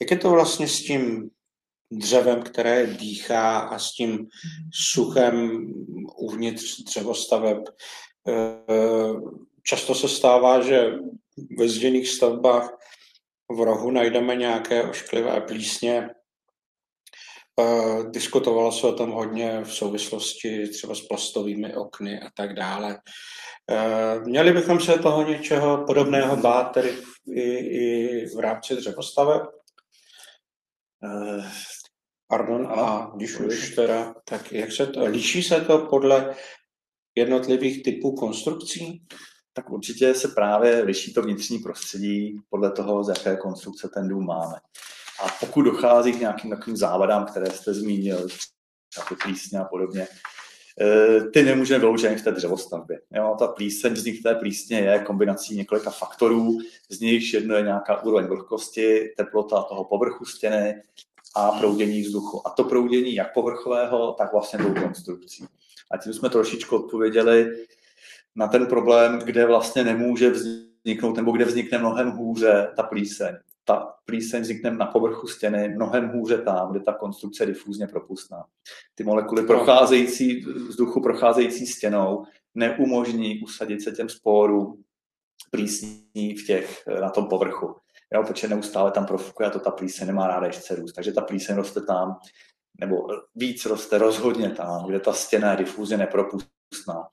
Jak 0.00 0.10
je 0.10 0.16
to 0.16 0.30
vlastně 0.30 0.68
s 0.68 0.84
tím 0.84 1.30
dřevem, 1.92 2.42
které 2.42 2.86
dýchá 2.86 3.58
a 3.58 3.78
s 3.78 3.92
tím 3.92 4.28
suchem 4.72 5.66
uvnitř 6.16 6.82
dřevostaveb? 6.82 7.58
Eh, 8.28 9.12
často 9.62 9.94
se 9.94 10.08
stává, 10.08 10.60
že 10.62 10.92
ve 11.58 11.68
zděných 11.68 12.08
stavbách 12.08 12.78
v 13.50 13.60
rohu 13.60 13.90
najdeme 13.90 14.36
nějaké 14.36 14.82
ošklivé 14.84 15.40
plísně. 15.40 16.08
Diskutovalo 18.10 18.72
se 18.72 18.86
o 18.86 18.92
tom 18.92 19.10
hodně 19.10 19.60
v 19.60 19.72
souvislosti 19.74 20.68
třeba 20.68 20.94
s 20.94 21.00
plastovými 21.00 21.76
okny 21.76 22.20
a 22.20 22.30
tak 22.34 22.54
dále. 22.54 22.98
Měli 24.24 24.52
bychom 24.52 24.80
se 24.80 24.98
toho 24.98 25.28
něčeho 25.28 25.84
podobného 25.86 26.36
bát 26.36 26.64
tedy 26.64 26.98
i, 27.26 27.42
i 27.56 28.26
v 28.26 28.38
rámci 28.38 28.76
dřevostaveb? 28.76 29.42
Pardon, 32.28 32.66
a 32.66 33.12
když 33.16 33.40
už 33.40 33.74
teda, 33.74 34.14
tak 34.24 34.52
jak 34.52 34.72
se 34.72 34.86
to, 34.86 35.04
líší 35.04 35.42
se 35.42 35.60
to 35.60 35.78
podle 35.78 36.34
jednotlivých 37.14 37.82
typů 37.82 38.16
konstrukcí? 38.16 39.06
tak 39.52 39.70
určitě 39.70 40.14
se 40.14 40.28
právě 40.28 40.82
liší 40.82 41.14
to 41.14 41.22
vnitřní 41.22 41.58
prostředí 41.58 42.40
podle 42.50 42.70
toho, 42.72 43.04
z 43.04 43.08
jaké 43.08 43.36
konstrukce 43.36 43.88
ten 43.94 44.08
dům 44.08 44.26
máme. 44.26 44.54
A 45.24 45.28
pokud 45.40 45.62
dochází 45.62 46.12
k 46.12 46.20
nějakým 46.20 46.50
takovým 46.50 46.76
závadám, 46.76 47.26
které 47.26 47.50
jste 47.50 47.74
zmínil, 47.74 48.28
ty 49.08 49.14
plísně 49.22 49.58
a 49.58 49.64
podobně, 49.64 50.02
eh, 50.02 50.06
ty 51.32 51.42
nemůžeme 51.42 51.80
vyloučit 51.80 52.20
v 52.20 52.24
té 52.24 52.32
dřevostavbě. 52.32 53.00
Jo, 53.14 53.36
ta 53.38 53.46
plíseň, 53.46 53.92
vznik 53.92 54.22
té 54.22 54.34
plísně 54.34 54.78
je 54.78 54.98
kombinací 54.98 55.56
několika 55.56 55.90
faktorů, 55.90 56.58
z 56.88 57.00
nichž 57.00 57.32
jedno 57.32 57.54
je 57.54 57.62
nějaká 57.62 58.02
úroveň 58.02 58.26
vlhkosti, 58.26 59.12
teplota 59.16 59.62
toho 59.62 59.84
povrchu 59.84 60.24
stěny 60.24 60.82
a 61.36 61.50
proudění 61.50 62.02
vzduchu. 62.02 62.46
A 62.46 62.50
to 62.50 62.64
proudění 62.64 63.14
jak 63.14 63.34
povrchového, 63.34 64.12
tak 64.12 64.32
vlastně 64.32 64.58
tou 64.58 64.74
konstrukcí. 64.74 65.44
A 65.90 65.96
tím 65.96 66.12
jsme 66.12 66.30
trošičku 66.30 66.76
odpověděli 66.76 67.66
na 68.36 68.48
ten 68.48 68.66
problém, 68.66 69.18
kde 69.18 69.46
vlastně 69.46 69.84
nemůže 69.84 70.30
vzniknout, 70.30 71.16
nebo 71.16 71.32
kde 71.32 71.44
vznikne 71.44 71.78
mnohem 71.78 72.10
hůře 72.10 72.68
ta 72.76 72.82
plíseň. 72.82 73.36
Ta 73.64 73.94
plíseň 74.04 74.42
vznikne 74.42 74.70
na 74.70 74.86
povrchu 74.86 75.26
stěny 75.26 75.68
mnohem 75.68 76.08
hůře 76.08 76.38
tam, 76.38 76.70
kde 76.70 76.80
ta 76.80 76.92
konstrukce 76.92 77.42
je 77.42 77.46
difúzně 77.46 77.86
propustná. 77.86 78.44
Ty 78.94 79.04
molekuly 79.04 79.46
procházející, 79.46 80.40
vzduchu 80.40 81.02
procházející 81.02 81.66
stěnou 81.66 82.24
neumožní 82.54 83.40
usadit 83.40 83.82
se 83.82 83.92
těm 83.92 84.08
sporům 84.08 84.84
plísní 85.50 86.34
v 86.34 86.46
těch, 86.46 86.82
na 87.00 87.10
tom 87.10 87.26
povrchu. 87.26 87.76
Jo, 88.14 88.22
protože 88.26 88.48
neustále 88.48 88.90
tam 88.90 89.06
profukuje 89.06 89.48
a 89.48 89.50
to 89.50 89.58
ta 89.58 89.70
plíseň 89.70 90.06
nemá 90.06 90.26
ráda 90.26 90.46
ještě 90.46 90.74
růst. 90.74 90.92
Takže 90.92 91.12
ta 91.12 91.20
plíseň 91.20 91.56
roste 91.56 91.80
tam, 91.80 92.16
nebo 92.80 93.06
víc 93.34 93.66
roste 93.66 93.98
rozhodně 93.98 94.50
tam, 94.50 94.86
kde 94.86 95.00
ta 95.00 95.12
stěna 95.12 95.50
je 95.50 95.56
difúzně 95.56 95.96
nepropustná. 95.96 97.08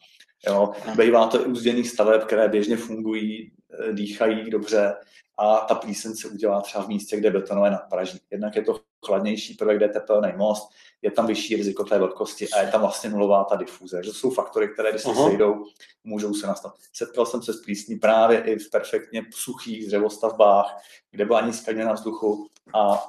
Jo. 0.48 0.72
Bývá 0.98 1.28
to 1.28 1.42
i 1.42 1.46
u 1.46 1.56
zděných 1.56 1.90
staveb, 1.90 2.24
které 2.24 2.48
běžně 2.48 2.78
fungují, 2.78 3.52
dýchají 3.92 4.50
dobře 4.50 4.96
a 5.38 5.60
ta 5.60 5.76
plíseň 5.76 6.16
se 6.16 6.28
udělá 6.28 6.62
třeba 6.62 6.84
v 6.84 6.88
místě, 6.88 7.18
kde 7.18 7.32
betonové 7.32 7.72
nadpraží. 7.72 8.20
Jednak 8.32 8.56
je 8.56 8.62
to 8.62 8.80
chladnější 9.06 9.54
prvek, 9.54 9.78
kde 9.78 9.86
je 9.86 9.90
tepelný 9.90 10.34
most, 10.38 10.70
je 11.02 11.12
tam 11.12 11.28
vyšší 11.28 11.56
riziko 11.56 11.84
té 11.84 12.00
vlhkosti 12.00 12.50
a 12.50 12.62
je 12.62 12.68
tam 12.68 12.82
vlastně 12.82 13.10
nulová 13.10 13.44
ta 13.44 13.56
difuze. 13.56 14.02
To 14.06 14.14
jsou 14.14 14.32
faktory, 14.32 14.70
které 14.70 14.92
když 14.92 15.02
se 15.02 15.08
uh-huh. 15.08 15.28
sejdou, 15.28 15.66
můžou 16.04 16.34
se 16.34 16.48
nastat. 16.48 16.76
Setkal 16.94 17.26
jsem 17.26 17.42
se 17.42 17.54
s 17.54 17.62
plísní 17.62 17.96
právě 17.96 18.40
i 18.40 18.60
v 18.60 18.70
perfektně 18.70 19.26
suchých 19.32 19.88
dřevostavbách, 19.88 20.78
kde 21.12 21.26
byla 21.26 21.42
nízká 21.42 21.72
na 21.72 21.94
vzduchu 21.94 22.48
a 22.74 23.06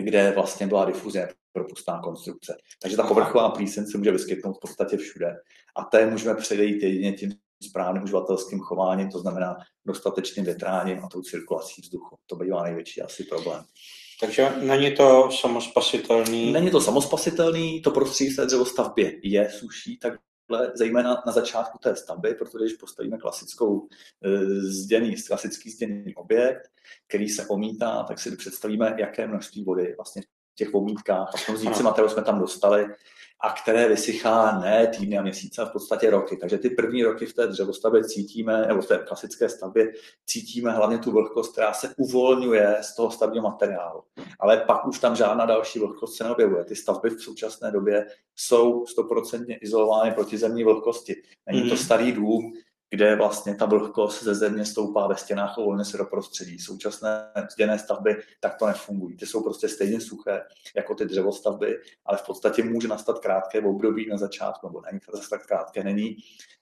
kde 0.00 0.30
vlastně 0.30 0.66
byla 0.66 0.84
difuze 0.84 1.28
propustná 1.52 2.00
konstrukce. 2.00 2.56
Takže 2.82 2.96
ta 2.96 3.06
povrchová 3.06 3.50
plíseň 3.50 3.86
se 3.86 3.98
může 3.98 4.10
vyskytnout 4.10 4.56
v 4.56 4.60
podstatě 4.60 4.96
všude. 4.96 5.36
A 5.76 5.84
té 5.84 6.06
můžeme 6.06 6.34
předejít 6.34 6.82
jedině 6.82 7.12
tím 7.12 7.32
správným 7.62 8.02
uživatelským 8.02 8.60
chováním, 8.60 9.10
to 9.10 9.18
znamená 9.18 9.56
dostatečným 9.86 10.44
větráním 10.44 11.04
a 11.04 11.08
tou 11.08 11.22
cirkulací 11.22 11.82
vzduchu. 11.82 12.16
To 12.26 12.36
bývá 12.36 12.62
největší 12.62 13.02
asi 13.02 13.24
problém. 13.24 13.64
Takže 14.20 14.52
není 14.62 14.96
to 14.96 15.30
samospasitelný? 15.40 16.52
Není 16.52 16.70
to 16.70 16.80
samospasitelný, 16.80 17.82
to 17.82 17.90
prostředí 17.90 18.30
se 18.30 18.46
dřevostavbě 18.46 19.12
je 19.22 19.50
suší, 19.50 19.98
tak 19.98 20.14
zejména 20.74 21.22
na 21.26 21.32
začátku 21.32 21.78
té 21.78 21.96
stavby, 21.96 22.34
protože 22.34 22.64
když 22.64 22.76
postavíme 22.76 23.18
klasickou 23.18 23.88
e, 24.24 24.44
zděný, 24.60 25.14
klasický 25.26 25.70
zděný 25.70 26.14
objekt, 26.14 26.70
který 27.08 27.28
se 27.28 27.46
omítá, 27.46 28.02
tak 28.02 28.18
si 28.18 28.36
představíme, 28.36 28.96
jaké 28.98 29.26
množství 29.26 29.64
vody 29.64 29.94
vlastně 29.96 30.22
těch 30.56 30.72
vomítkách 30.72 31.28
a 31.48 31.56
zítce 31.56 31.82
materiálu 31.82 32.12
jsme 32.12 32.22
tam 32.22 32.38
dostali 32.38 32.86
a 33.40 33.50
které 33.50 33.88
vysychá 33.88 34.58
ne 34.58 34.86
týdny 34.86 35.18
a 35.18 35.22
měsíce, 35.22 35.60
ale 35.62 35.70
v 35.70 35.72
podstatě 35.72 36.10
roky. 36.10 36.36
Takže 36.36 36.58
ty 36.58 36.70
první 36.70 37.02
roky 37.02 37.26
v 37.26 37.34
té 37.34 37.46
dřevostavbě 37.46 38.04
cítíme, 38.04 38.66
nebo 38.66 38.82
v 38.82 38.86
té 38.86 38.98
klasické 38.98 39.48
stavbě 39.48 39.92
cítíme 40.26 40.72
hlavně 40.72 40.98
tu 40.98 41.12
vlhkost, 41.12 41.52
která 41.52 41.72
se 41.72 41.94
uvolňuje 41.96 42.76
z 42.80 42.96
toho 42.96 43.10
stavního 43.10 43.42
materiálu. 43.42 44.02
Ale 44.40 44.56
pak 44.56 44.86
už 44.86 44.98
tam 44.98 45.16
žádná 45.16 45.46
další 45.46 45.78
vlhkost 45.78 46.16
se 46.16 46.24
neobjevuje. 46.24 46.64
Ty 46.64 46.76
stavby 46.76 47.10
v 47.10 47.22
současné 47.22 47.70
době 47.70 48.06
jsou 48.36 48.86
stoprocentně 48.86 49.56
izolovány 49.56 50.12
proti 50.12 50.38
zemní 50.38 50.64
vlhkosti. 50.64 51.14
Není 51.46 51.60
to 51.60 51.74
mhm. 51.74 51.76
starý 51.76 52.12
dům, 52.12 52.52
kde 52.96 53.16
vlastně 53.16 53.54
ta 53.54 53.66
vlhkost 53.66 54.22
ze 54.22 54.34
země 54.34 54.64
stoupá 54.64 55.06
ve 55.06 55.16
stěnách 55.16 55.58
a 55.58 55.60
volně 55.60 55.84
se 55.84 55.98
do 55.98 56.04
prostředí. 56.04 56.58
Současné 56.58 57.32
zděné 57.52 57.78
stavby 57.78 58.16
tak 58.40 58.58
to 58.58 58.66
nefungují. 58.66 59.16
Ty 59.16 59.26
jsou 59.26 59.42
prostě 59.42 59.68
stejně 59.68 60.00
suché 60.00 60.42
jako 60.76 60.94
ty 60.94 61.04
dřevostavby, 61.04 61.80
ale 62.04 62.18
v 62.18 62.26
podstatě 62.26 62.64
může 62.64 62.88
nastat 62.88 63.18
krátké 63.18 63.60
období 63.60 64.08
na 64.08 64.16
začátku, 64.16 64.66
nebo 64.66 64.82
není 64.86 65.00
to 65.00 65.16
zase 65.16 65.28
tak 65.30 65.46
krátké, 65.46 65.84
není 65.84 66.16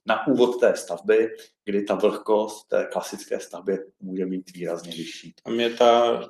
na 0.06 0.26
úvod 0.26 0.60
té 0.60 0.76
stavby, 0.76 1.30
kdy 1.64 1.82
ta 1.82 1.94
vlhkost 1.94 2.68
té 2.68 2.88
klasické 2.92 3.40
stavby 3.40 3.78
může 4.00 4.26
být 4.26 4.50
výrazně 4.54 4.92
vyšší. 4.92 5.34
Tam 5.44 5.60
je 5.60 5.70
ta 5.70 6.20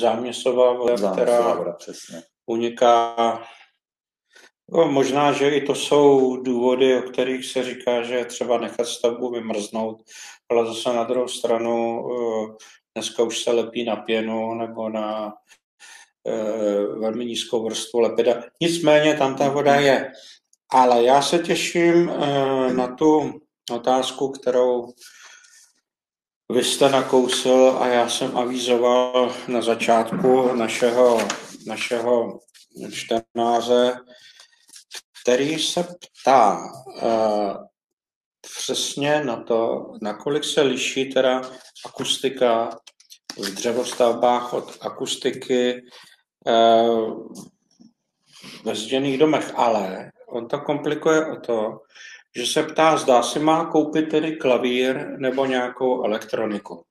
záměsová 0.00 0.72
voda, 0.72 1.12
která 1.12 1.54
voda, 1.54 1.72
přesně. 1.72 2.22
uniká 2.46 3.16
No, 4.72 4.88
možná, 4.88 5.32
že 5.32 5.50
i 5.50 5.60
to 5.60 5.74
jsou 5.74 6.36
důvody, 6.36 6.98
o 6.98 7.02
kterých 7.02 7.46
se 7.46 7.64
říká, 7.64 8.02
že 8.02 8.14
je 8.14 8.24
třeba 8.24 8.58
nechat 8.58 8.86
stavbu 8.86 9.30
vymrznout, 9.30 10.02
ale 10.48 10.66
zase 10.66 10.92
na 10.92 11.04
druhou 11.04 11.28
stranu 11.28 12.06
eh, 12.10 12.54
dneska 12.94 13.22
už 13.22 13.42
se 13.42 13.50
lepí 13.52 13.84
na 13.84 13.96
pěnu 13.96 14.54
nebo 14.54 14.88
na 14.88 15.32
eh, 16.26 16.82
velmi 17.00 17.24
nízkou 17.26 17.64
vrstvu 17.64 18.00
lepida. 18.00 18.42
Nicméně 18.60 19.14
tam 19.14 19.36
ta 19.36 19.48
voda 19.48 19.74
je. 19.74 20.12
Ale 20.72 21.04
já 21.04 21.22
se 21.22 21.38
těším 21.38 22.10
eh, 22.10 22.72
na 22.72 22.94
tu 22.94 23.40
otázku, 23.72 24.28
kterou 24.28 24.92
vy 26.52 26.64
jste 26.64 26.88
nakousil 26.88 27.76
a 27.80 27.86
já 27.86 28.08
jsem 28.08 28.36
avizoval 28.36 29.34
na 29.48 29.62
začátku 29.62 30.54
našeho, 30.54 31.28
našeho 31.66 32.40
čtenáře, 32.92 33.92
který 35.22 35.58
se 35.58 35.82
ptá 35.82 36.58
uh, 37.02 37.56
přesně 38.40 39.24
na 39.24 39.42
to, 39.42 39.92
nakolik 40.02 40.44
se 40.44 40.62
liší 40.62 41.04
teda 41.04 41.42
akustika 41.86 42.70
v 43.38 43.54
dřevostavbách 43.54 44.52
od 44.52 44.78
akustiky 44.80 45.82
uh, 46.46 47.32
ve 48.64 48.74
zděných 48.74 49.18
domech, 49.18 49.52
ale 49.54 50.12
on 50.28 50.48
to 50.48 50.60
komplikuje 50.60 51.26
o 51.26 51.40
to, 51.40 51.80
že 52.36 52.46
se 52.46 52.62
ptá, 52.62 52.96
zdá 52.96 53.22
si 53.22 53.38
má 53.38 53.64
koupit 53.64 54.02
tedy 54.02 54.36
klavír 54.36 55.18
nebo 55.18 55.46
nějakou 55.46 56.04
elektroniku 56.04 56.84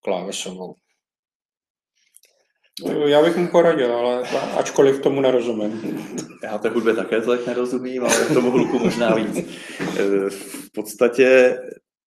klávesovou. 0.00 0.74
Já 2.84 3.22
bych 3.22 3.36
mu 3.36 3.48
poradil, 3.48 3.92
ale 3.92 4.22
ačkoliv 4.56 5.00
tomu 5.00 5.20
nerozumím. 5.20 5.98
Já 6.42 6.58
té 6.58 6.68
hudbě 6.68 6.94
také 6.94 7.20
tolik 7.20 7.46
nerozumím, 7.46 8.04
ale 8.04 8.34
tomu 8.34 8.50
hluku 8.50 8.78
možná 8.78 9.14
víc. 9.14 9.46
Eh, 9.80 10.30
v 10.30 10.72
podstatě 10.74 11.58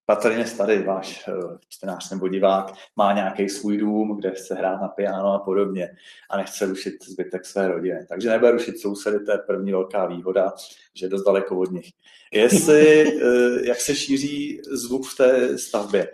patrně 0.06 0.46
starý 0.46 0.84
váš 0.84 1.28
eh, 1.28 1.58
čtenář 1.70 2.12
nebo 2.12 2.28
divák 2.28 2.74
má 2.96 3.14
nějaký 3.14 3.50
svůj 3.50 3.78
dům, 3.78 4.18
kde 4.18 4.32
chce 4.32 4.56
hrát 4.56 4.82
na 4.82 4.88
piano 4.88 5.34
a 5.34 5.40
podobně 5.40 5.90
a 6.30 6.38
nechce 6.38 6.66
rušit 6.66 6.94
zbytek 7.04 7.46
své 7.46 7.68
rodiny. 7.68 8.06
Takže 8.10 8.30
nebude 8.30 8.52
rušit 8.52 8.80
sousedy, 8.80 9.20
to 9.20 9.32
je 9.32 9.38
první 9.38 9.72
velká 9.72 10.06
výhoda, 10.06 10.54
že 10.96 11.06
je 11.06 11.10
dost 11.10 11.24
daleko 11.24 11.60
od 11.60 11.72
nich. 11.72 11.92
Jestli, 12.34 13.08
eh, 13.08 13.68
jak 13.68 13.80
se 13.80 13.96
šíří 13.96 14.62
zvuk 14.72 15.08
v 15.08 15.18
té 15.18 15.58
stavbě? 15.58 16.12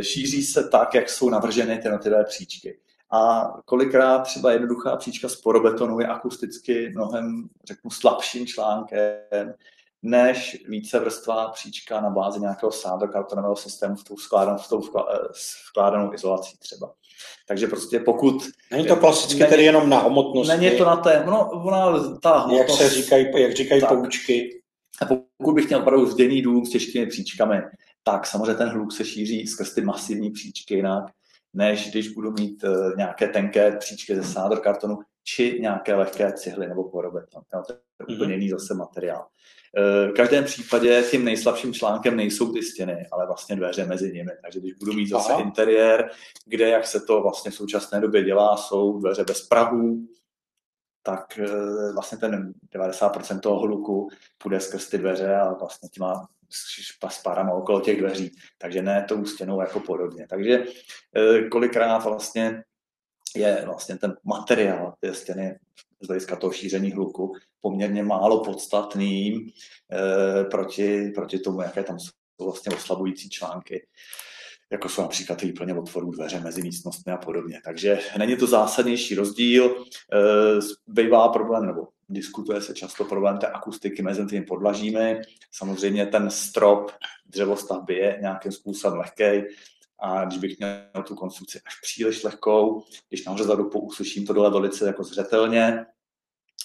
Šíří 0.00 0.42
se 0.42 0.68
tak, 0.68 0.94
jak 0.94 1.10
jsou 1.10 1.30
navrženy 1.30 1.78
ty 1.78 2.10
příčky. 2.24 2.78
A 3.12 3.52
kolikrát 3.64 4.18
třeba 4.18 4.52
jednoduchá 4.52 4.96
příčka 4.96 5.28
z 5.28 5.36
porobetonu 5.36 6.00
je 6.00 6.06
akusticky 6.06 6.92
mnohem, 6.94 7.48
řeknu, 7.64 7.90
slabším 7.90 8.46
článkem, 8.46 9.54
než 10.02 10.64
více 10.68 10.98
vrstvá 10.98 11.48
příčka 11.48 12.00
na 12.00 12.10
bázi 12.10 12.40
nějakého 12.40 12.72
sádokartonového 12.72 13.56
systému 13.56 13.96
v 13.96 14.04
tou, 14.04 14.16
skládanou, 14.16 14.58
v 14.58 14.68
tou 14.68 14.82
vkládanou 15.70 16.14
izolací 16.14 16.58
třeba. 16.58 16.92
Takže 17.48 17.66
prostě 17.66 18.00
pokud... 18.00 18.42
Není 18.70 18.86
to 18.86 18.96
klasicky 18.96 19.38
není, 19.38 19.50
tedy 19.50 19.64
jenom 19.64 19.88
na 19.88 19.98
hmotnosti. 19.98 20.56
Není 20.56 20.78
to 20.78 20.84
na 20.84 20.96
té, 20.96 21.22
no, 21.26 21.50
ona, 21.50 22.18
ta 22.18 22.38
hmotnost... 22.38 22.80
Jak 22.80 22.90
se 22.90 22.90
říkají, 22.90 23.26
jak 23.34 23.52
říkají 23.52 23.80
tak. 23.80 23.90
poučky. 23.90 24.62
A 25.02 25.04
pokud 25.06 25.54
bych 25.54 25.68
měl 25.68 25.80
opravdu 25.80 26.06
zděný 26.06 26.42
dům 26.42 26.66
s 26.66 26.70
těžkými 26.70 27.06
příčkami, 27.06 27.62
tak 28.02 28.26
samozřejmě 28.26 28.54
ten 28.54 28.68
hluk 28.68 28.92
se 28.92 29.04
šíří 29.04 29.46
skrz 29.46 29.74
ty 29.74 29.80
masivní 29.80 30.30
příčky 30.30 30.74
jinak 30.74 31.04
než 31.54 31.90
když 31.90 32.08
budu 32.08 32.32
mít 32.32 32.64
uh, 32.64 32.96
nějaké 32.96 33.28
tenké 33.28 33.76
příčky 33.76 34.16
ze 34.16 34.24
sádr 34.24 34.60
kartonu, 34.60 34.98
či 35.24 35.58
nějaké 35.60 35.94
lehké 35.94 36.32
cihly 36.32 36.68
nebo 36.68 36.90
porobeton. 36.90 37.42
No, 37.54 37.62
to 37.66 37.72
je 37.72 37.78
mm-hmm. 37.78 38.16
úplně 38.16 38.34
jiný 38.34 38.50
zase 38.50 38.74
materiál. 38.74 39.26
Uh, 39.78 40.10
v 40.10 40.14
každém 40.16 40.44
případě 40.44 41.04
tím 41.10 41.24
nejslabším 41.24 41.74
článkem 41.74 42.16
nejsou 42.16 42.52
ty 42.52 42.62
stěny, 42.62 43.06
ale 43.12 43.26
vlastně 43.26 43.56
dveře 43.56 43.86
mezi 43.86 44.12
nimi. 44.12 44.30
Takže 44.42 44.60
když 44.60 44.74
budu 44.74 44.92
mít 44.92 45.06
zase 45.06 45.32
Aha. 45.32 45.42
interiér, 45.42 46.10
kde, 46.46 46.68
jak 46.68 46.86
se 46.86 47.00
to 47.00 47.22
vlastně 47.22 47.50
v 47.50 47.54
současné 47.54 48.00
době 48.00 48.24
dělá, 48.24 48.56
jsou 48.56 48.98
dveře 48.98 49.24
bez 49.24 49.48
prahů, 49.48 50.06
tak 51.02 51.38
uh, 51.38 51.94
vlastně 51.94 52.18
ten 52.18 52.52
90% 52.74 53.40
toho 53.40 53.58
hluku 53.58 54.08
půjde 54.38 54.60
skrz 54.60 54.88
ty 54.88 54.98
dveře 54.98 55.36
a 55.36 55.54
vlastně 55.54 55.88
těma 55.88 56.28
s 57.08 57.22
párama 57.22 57.52
okolo 57.52 57.80
těch 57.80 58.00
dveří, 58.00 58.30
takže 58.58 58.82
ne 58.82 59.04
tou 59.08 59.24
stěnou 59.24 59.60
jako 59.60 59.80
podobně. 59.80 60.26
Takže 60.30 60.64
eh, 61.16 61.48
kolikrát 61.48 62.04
vlastně 62.04 62.62
je 63.36 63.62
vlastně 63.66 63.98
ten 63.98 64.16
materiál 64.24 64.94
té 65.00 65.14
stěny 65.14 65.58
z 66.02 66.06
hlediska 66.06 66.36
toho 66.36 66.52
šíření 66.52 66.92
hluku 66.92 67.32
poměrně 67.60 68.02
málo 68.02 68.44
podstatným 68.44 69.50
e, 69.92 70.44
proti, 70.44 71.10
proti 71.14 71.38
tomu, 71.38 71.62
jaké 71.62 71.82
tam 71.82 71.98
jsou 71.98 72.10
vlastně 72.44 72.76
oslabující 72.76 73.30
články 73.30 73.86
jako 74.72 74.88
jsou 74.88 75.02
například 75.02 75.38
ty 75.38 75.52
plně 75.52 75.74
otvorů 75.74 76.10
dveře 76.10 76.40
mezi 76.40 76.62
místnostmi 76.62 77.12
a 77.12 77.16
podobně. 77.16 77.60
Takže 77.64 77.98
není 78.18 78.36
to 78.36 78.46
zásadnější 78.46 79.14
rozdíl. 79.14 79.84
E, 80.12 80.60
bývá 80.86 81.28
problém, 81.28 81.66
nebo 81.66 81.88
diskutuje 82.12 82.60
se 82.60 82.74
často 82.74 83.04
problém 83.04 83.38
té 83.38 83.46
akustiky 83.46 84.02
mezi 84.02 84.26
těmi 84.26 84.46
podlažími. 84.46 85.20
Samozřejmě 85.52 86.06
ten 86.06 86.30
strop 86.30 86.90
dřevostavby 87.26 87.94
je 87.94 88.18
nějakým 88.20 88.52
způsobem 88.52 88.98
lehký, 88.98 89.48
a 89.98 90.24
když 90.24 90.38
bych 90.38 90.58
měl 90.58 91.02
tu 91.06 91.14
konstrukci 91.14 91.60
až 91.66 91.80
příliš 91.82 92.24
lehkou, 92.24 92.82
když 93.08 93.24
nahoře 93.24 93.44
zadu 93.44 93.68
uslyším 93.68 94.26
to 94.26 94.32
dole 94.32 94.50
velice 94.50 94.86
jako 94.86 95.04
zřetelně, 95.04 95.86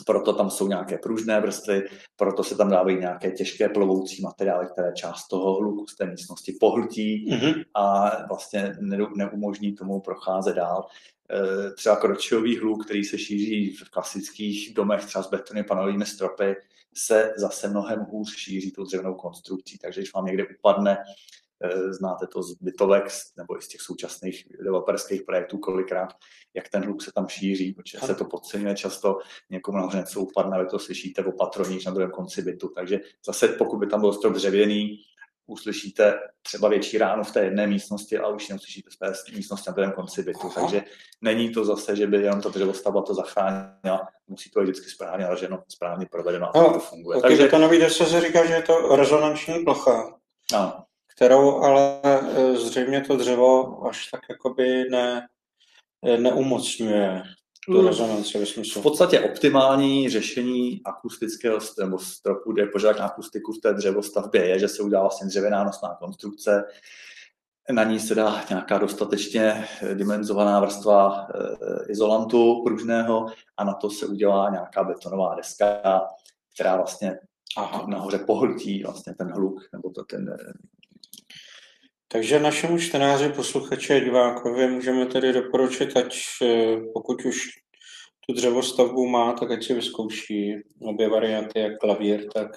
proto 0.05 0.33
tam 0.33 0.49
jsou 0.49 0.67
nějaké 0.67 0.97
pružné 0.97 1.41
vrstvy, 1.41 1.83
proto 2.15 2.43
se 2.43 2.55
tam 2.55 2.69
dávají 2.69 2.97
nějaké 2.97 3.31
těžké 3.31 3.69
plovoucí 3.69 4.21
materiály, 4.21 4.67
které 4.71 4.93
část 4.93 5.27
toho 5.27 5.53
hluku 5.53 5.87
z 5.87 5.95
té 5.95 6.05
místnosti 6.05 6.57
pohltí 6.59 7.29
mm-hmm. 7.31 7.63
a 7.73 8.11
vlastně 8.27 8.75
neumožní 9.15 9.75
tomu 9.75 10.01
procházet 10.01 10.55
dál. 10.55 10.87
E, 11.31 11.71
třeba 11.71 11.95
kročiový 11.95 12.57
hluk, 12.57 12.85
který 12.85 13.03
se 13.03 13.17
šíří 13.17 13.75
v 13.75 13.89
klasických 13.89 14.73
domech 14.73 15.05
třeba 15.05 15.23
s 15.23 15.29
betonně 15.29 15.63
panelovými 15.63 16.05
stropy, 16.05 16.55
se 16.93 17.33
zase 17.37 17.69
mnohem 17.69 17.99
hůř 17.99 18.35
šíří 18.35 18.71
tou 18.71 18.83
dřevnou 18.83 19.13
konstrukcí. 19.13 19.77
Takže 19.77 20.01
když 20.01 20.13
vám 20.13 20.25
někde 20.25 20.47
upadne 20.59 20.97
Eh, 21.63 21.93
znáte 21.93 22.27
to 22.27 22.43
z 22.43 22.53
bytovek 22.61 23.03
nebo 23.37 23.57
i 23.57 23.61
z 23.61 23.67
těch 23.67 23.81
současných 23.81 24.47
developerských 24.57 25.23
projektů 25.23 25.57
kolikrát, 25.57 26.13
jak 26.53 26.69
ten 26.69 26.83
hluk 26.83 27.03
se 27.03 27.11
tam 27.11 27.27
šíří, 27.27 27.73
protože 27.73 27.99
se 27.99 28.15
to 28.15 28.25
podceňuje 28.25 28.75
často, 28.75 29.19
někomu 29.49 29.77
nahoře 29.77 29.97
něco 29.97 30.21
upadne, 30.21 30.63
vy 30.63 30.69
to 30.69 30.79
slyšíte 30.79 31.23
o 31.23 31.31
patroníž 31.31 31.85
na 31.85 31.91
druhém 31.91 32.11
konci 32.11 32.41
bytu. 32.41 32.69
Takže 32.75 32.99
zase 33.25 33.47
pokud 33.47 33.77
by 33.77 33.87
tam 33.87 34.01
byl 34.01 34.13
strop 34.13 34.33
dřevěný, 34.33 34.99
uslyšíte 35.47 36.19
třeba 36.41 36.69
větší 36.69 36.97
ráno 36.97 37.23
v 37.23 37.31
té 37.31 37.43
jedné 37.43 37.67
místnosti, 37.67 38.17
ale 38.17 38.35
už 38.35 38.49
neuslyšíte 38.49 38.89
v 38.91 38.97
té 38.97 39.13
místnosti 39.35 39.69
na 39.69 39.73
druhém 39.73 39.91
konci 39.91 40.23
bytu. 40.23 40.49
Takže 40.55 40.83
není 41.21 41.53
to 41.53 41.65
zase, 41.65 41.95
že 41.95 42.07
by 42.07 42.17
jenom 42.17 42.41
ta 42.41 42.49
dřevostavba 42.49 43.01
to 43.01 43.13
zachránila, 43.13 44.07
musí 44.27 44.49
to 44.49 44.59
být 44.59 44.65
vždycky 44.65 44.89
správně 44.89 45.27
raženo, 45.27 45.63
správně 45.67 46.05
provedeno 46.11 46.57
a 46.57 46.61
no, 46.61 46.73
to 46.73 46.79
funguje. 46.79 47.21
Takže 47.21 47.43
betonový 47.43 47.79
desce 47.79 48.05
se 48.05 48.21
říká, 48.21 48.45
že 48.45 48.53
je 48.53 48.61
to 48.61 48.95
rezonanční 48.95 49.63
plocha. 49.63 50.17
Ano 50.53 50.83
kterou 51.17 51.61
ale 51.61 51.99
e, 52.03 52.55
zřejmě 52.55 53.01
to 53.01 53.17
dřevo 53.17 53.81
až 53.87 54.07
tak 54.11 54.21
jakoby 54.29 54.83
ne, 54.91 55.27
e, 56.05 56.17
neumocňuje 56.17 57.23
tu 57.71 57.81
mm. 57.81 57.87
rezonanci 57.87 58.39
ve 58.39 58.45
smyslu. 58.45 58.81
V 58.81 58.83
podstatě 58.83 59.19
optimální 59.19 60.09
řešení 60.09 60.81
akustického 60.85 61.59
nebo 61.79 61.99
stropu, 61.99 62.53
kde 62.53 62.61
je 62.61 62.67
požadavek 62.67 62.99
na 62.99 63.05
akustiku 63.05 63.53
v 63.53 63.61
té 63.61 63.73
dřevostavbě, 63.73 64.47
je, 64.47 64.59
že 64.59 64.67
se 64.67 64.83
udělá 64.83 65.01
vlastně 65.01 65.27
dřevěná 65.27 65.63
nosná 65.63 65.95
konstrukce, 65.99 66.63
na 67.71 67.83
ní 67.83 67.99
se 67.99 68.15
dá 68.15 68.45
nějaká 68.49 68.77
dostatečně 68.77 69.65
dimenzovaná 69.93 70.59
vrstva 70.59 71.27
izolantu 71.89 72.63
pružného 72.65 73.25
a 73.57 73.63
na 73.63 73.73
to 73.73 73.89
se 73.89 74.05
udělá 74.05 74.49
nějaká 74.49 74.83
betonová 74.83 75.35
deska, 75.35 76.01
která 76.53 76.75
vlastně 76.75 77.19
Aha. 77.57 77.85
nahoře 77.87 78.17
pohltí 78.17 78.83
vlastně 78.83 79.13
ten 79.13 79.31
hluk 79.31 79.59
nebo 79.73 79.89
to 79.89 80.03
ten 80.03 80.37
takže 82.07 82.39
našemu 82.39 82.79
čtenáři, 82.79 83.29
posluchači 83.29 83.93
a 83.93 83.99
divákovi 83.99 84.67
můžeme 84.67 85.05
tedy 85.05 85.33
doporučit, 85.33 85.97
ať 85.97 86.19
pokud 86.93 87.25
už 87.25 87.37
tu 88.27 88.33
dřevostavbu 88.33 89.07
má, 89.07 89.33
tak 89.33 89.51
ať 89.51 89.65
si 89.65 89.73
vyzkouší 89.73 90.55
obě 90.81 91.09
varianty, 91.09 91.59
jak 91.59 91.77
klavír, 91.77 92.27
tak 92.33 92.47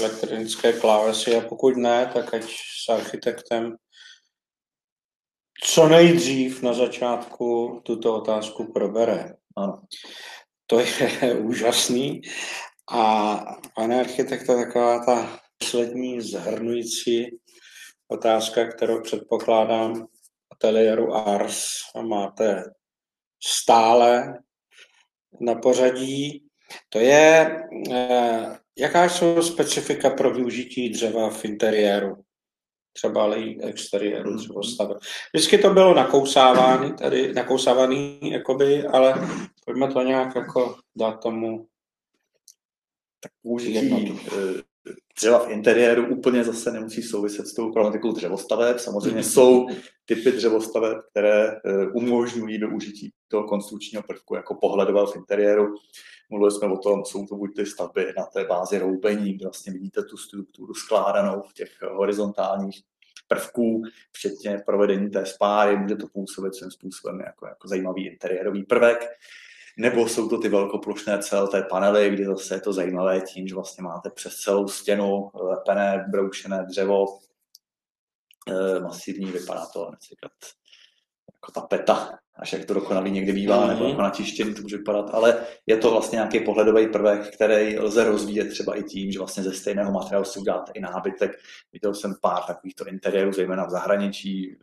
elektronické 0.00 0.72
klávesy 0.72 1.36
a 1.36 1.40
pokud 1.40 1.76
ne, 1.76 2.10
tak 2.14 2.34
ať 2.34 2.44
s 2.84 2.88
architektem 2.88 3.76
co 5.62 5.88
nejdřív 5.88 6.62
na 6.62 6.72
začátku 6.74 7.80
tuto 7.84 8.14
otázku 8.14 8.72
probere. 8.72 9.34
Ano. 9.56 9.82
To 10.66 10.80
je 10.80 10.86
úžasný. 11.40 12.20
A 12.92 13.36
pane 13.74 14.00
architekta, 14.00 14.56
taková 14.56 15.04
ta 15.04 15.40
poslední 15.58 16.20
zhrnující 16.20 17.26
otázka, 18.10 18.66
kterou 18.66 19.02
předpokládám 19.02 20.06
ateliéru 20.50 21.14
Ars 21.14 21.64
a 21.94 22.02
máte 22.02 22.64
stále 23.42 24.38
na 25.40 25.54
pořadí. 25.54 26.46
To 26.88 26.98
je, 26.98 27.56
eh, 27.92 28.58
jaká 28.78 29.08
jsou 29.08 29.42
specifika 29.42 30.10
pro 30.10 30.34
využití 30.34 30.90
dřeva 30.90 31.30
v 31.30 31.44
interiéru, 31.44 32.24
třeba 32.92 33.22
ale 33.22 33.40
i 33.40 33.62
exteriéru 33.62 34.34
dřevostavy. 34.36 34.94
Vždycky 35.34 35.58
to 35.58 35.70
bylo 35.70 35.94
nakousávání, 35.94 36.96
tady 36.96 37.32
nakousávaný, 37.32 38.20
jakoby, 38.22 38.86
ale 38.86 39.14
pojďme 39.64 39.92
to 39.92 40.02
nějak 40.02 40.36
jako 40.36 40.76
dát 40.96 41.12
tomu 41.12 41.66
tak 43.20 43.32
použití 43.42 44.14
dřeva 45.16 45.38
v 45.38 45.50
interiéru 45.50 46.06
úplně 46.06 46.44
zase 46.44 46.72
nemusí 46.72 47.02
souviset 47.02 47.46
s 47.46 47.54
tou 47.54 47.72
problematikou 47.72 48.12
dřevostaveb. 48.12 48.78
Samozřejmě 48.78 49.22
jsou 49.22 49.66
typy 50.04 50.32
dřevostaveb, 50.32 50.98
které 51.10 51.48
eh, 51.48 51.86
umožňují 51.94 52.58
využití 52.58 53.12
toho 53.28 53.44
konstrukčního 53.44 54.02
prvku 54.02 54.34
jako 54.34 54.54
pohledového 54.54 55.06
v 55.06 55.16
interiéru. 55.16 55.74
Mluvili 56.30 56.50
jsme 56.50 56.68
o 56.72 56.76
tom, 56.76 57.04
jsou 57.04 57.26
to 57.26 57.36
buď 57.36 57.56
ty 57.56 57.66
stavby 57.66 58.12
na 58.16 58.24
té 58.24 58.44
bázi 58.44 58.78
roubení, 58.78 59.34
kde 59.34 59.46
vlastně 59.46 59.72
vidíte 59.72 60.02
tu 60.02 60.16
strukturu 60.16 60.74
skládanou 60.74 61.42
v 61.42 61.52
těch 61.52 61.82
horizontálních 61.82 62.82
prvků, 63.28 63.82
včetně 64.12 64.62
provedení 64.66 65.10
té 65.10 65.26
spáry, 65.26 65.76
může 65.76 65.96
to 65.96 66.06
působit 66.06 66.54
svým 66.54 66.70
způsobem 66.70 67.20
jako, 67.20 67.46
jako 67.46 67.68
zajímavý 67.68 68.06
interiérový 68.06 68.64
prvek 68.64 69.08
nebo 69.80 70.08
jsou 70.08 70.28
to 70.28 70.38
ty 70.38 70.48
velkoplošné 70.48 71.18
CLT 71.18 71.54
panely, 71.70 72.10
kdy 72.10 72.24
zase 72.24 72.54
je 72.54 72.60
to 72.60 72.72
zajímavé 72.72 73.20
tím, 73.20 73.48
že 73.48 73.54
vlastně 73.54 73.82
máte 73.82 74.10
přes 74.10 74.36
celou 74.36 74.68
stěnu 74.68 75.30
lepené, 75.34 76.04
broušené 76.08 76.64
dřevo, 76.68 77.06
e, 78.48 78.80
masivní, 78.80 79.32
vypadá 79.32 79.66
to 79.66 79.90
například 79.90 80.32
jako 81.34 81.52
ta 81.60 81.60
peta, 81.60 82.18
až 82.36 82.52
jak 82.52 82.64
to 82.64 82.74
dokonalý 82.74 83.10
někdy 83.10 83.32
bývá, 83.32 83.64
mm-hmm. 83.64 83.68
nebo 83.68 83.88
jako 83.88 84.02
na 84.02 84.10
tištění 84.10 84.54
to 84.54 84.62
může 84.62 84.76
vypadat, 84.76 85.10
ale 85.12 85.46
je 85.66 85.76
to 85.76 85.90
vlastně 85.90 86.16
nějaký 86.16 86.40
pohledový 86.40 86.88
prvek, 86.88 87.34
který 87.34 87.78
lze 87.78 88.04
rozvíjet 88.04 88.48
třeba 88.48 88.76
i 88.76 88.82
tím, 88.82 89.12
že 89.12 89.18
vlastně 89.18 89.42
ze 89.42 89.52
stejného 89.52 89.92
materiálu 89.92 90.24
si 90.24 90.40
uděláte 90.40 90.72
i 90.74 90.80
nábytek. 90.80 91.30
Viděl 91.72 91.94
jsem 91.94 92.14
pár 92.22 92.42
takovýchto 92.42 92.86
interiérů, 92.86 93.32
zejména 93.32 93.66
v 93.66 93.70
zahraničí, 93.70 94.56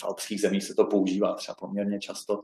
v 0.00 0.04
alpských 0.04 0.40
zemích 0.40 0.64
se 0.64 0.74
to 0.74 0.84
používá 0.84 1.34
třeba 1.34 1.54
poměrně 1.54 1.98
často. 1.98 2.40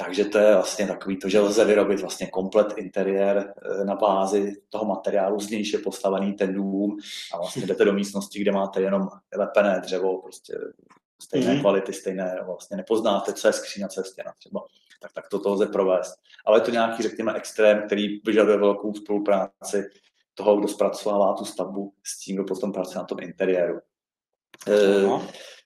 Takže 0.00 0.24
to 0.24 0.38
je 0.38 0.54
vlastně 0.54 0.86
takový 0.86 1.18
to, 1.18 1.28
že 1.28 1.40
lze 1.40 1.64
vyrobit 1.64 2.00
vlastně 2.00 2.26
komplet 2.26 2.74
interiér 2.76 3.54
eh, 3.62 3.84
na 3.84 3.94
bázi 3.94 4.56
toho 4.68 4.84
materiálu, 4.84 5.40
z 5.40 5.50
nějž 5.50 5.72
je 5.72 5.78
postavený 5.78 6.32
ten 6.32 6.54
dům 6.54 6.96
a 7.34 7.36
vlastně 7.36 7.66
jdete 7.66 7.84
do 7.84 7.92
místnosti, 7.92 8.40
kde 8.40 8.52
máte 8.52 8.80
jenom 8.80 9.08
lepené 9.36 9.80
dřevo, 9.80 10.22
prostě 10.22 10.54
stejné 11.22 11.54
mm-hmm. 11.54 11.60
kvality, 11.60 11.92
stejné, 11.92 12.38
vlastně 12.46 12.76
nepoznáte, 12.76 13.32
co 13.32 13.46
je 13.46 13.52
skříň 13.52 13.88
co 13.88 14.00
je 14.00 14.04
stěna 14.04 14.32
třeba. 14.38 14.60
Tak, 15.02 15.12
tak 15.12 15.28
to, 15.28 15.38
to 15.38 15.50
lze 15.50 15.66
provést. 15.66 16.14
Ale 16.46 16.56
je 16.56 16.62
to 16.62 16.70
nějaký, 16.70 17.02
řekněme, 17.02 17.34
extrém, 17.34 17.82
který 17.86 18.20
vyžaduje 18.24 18.56
velkou 18.56 18.94
spolupráci 18.94 19.84
toho, 20.34 20.56
kdo 20.56 20.68
zpracovává 20.68 21.34
tu 21.34 21.44
stavbu 21.44 21.92
s 22.04 22.18
tím, 22.18 22.36
kdo 22.36 22.44
potom 22.44 22.72
pracuje 22.72 22.96
na 22.96 23.04
tom 23.04 23.18
interiéru. 23.20 23.80
E, 24.68 25.02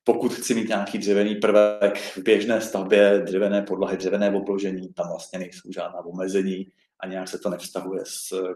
pokud 0.04 0.34
chci 0.34 0.54
mít 0.54 0.68
nějaký 0.68 0.98
dřevěný 0.98 1.34
prvek 1.34 1.98
v 1.98 2.18
běžné 2.18 2.60
stavbě, 2.60 3.22
dřevěné 3.24 3.62
podlahy, 3.62 3.96
dřevěné 3.96 4.30
obložení, 4.36 4.92
tam 4.92 5.08
vlastně 5.08 5.38
nejsou 5.38 5.72
žádná 5.72 6.04
omezení 6.04 6.66
a 7.00 7.06
nějak 7.06 7.28
se 7.28 7.38
to 7.38 7.50
nevztahuje 7.50 8.02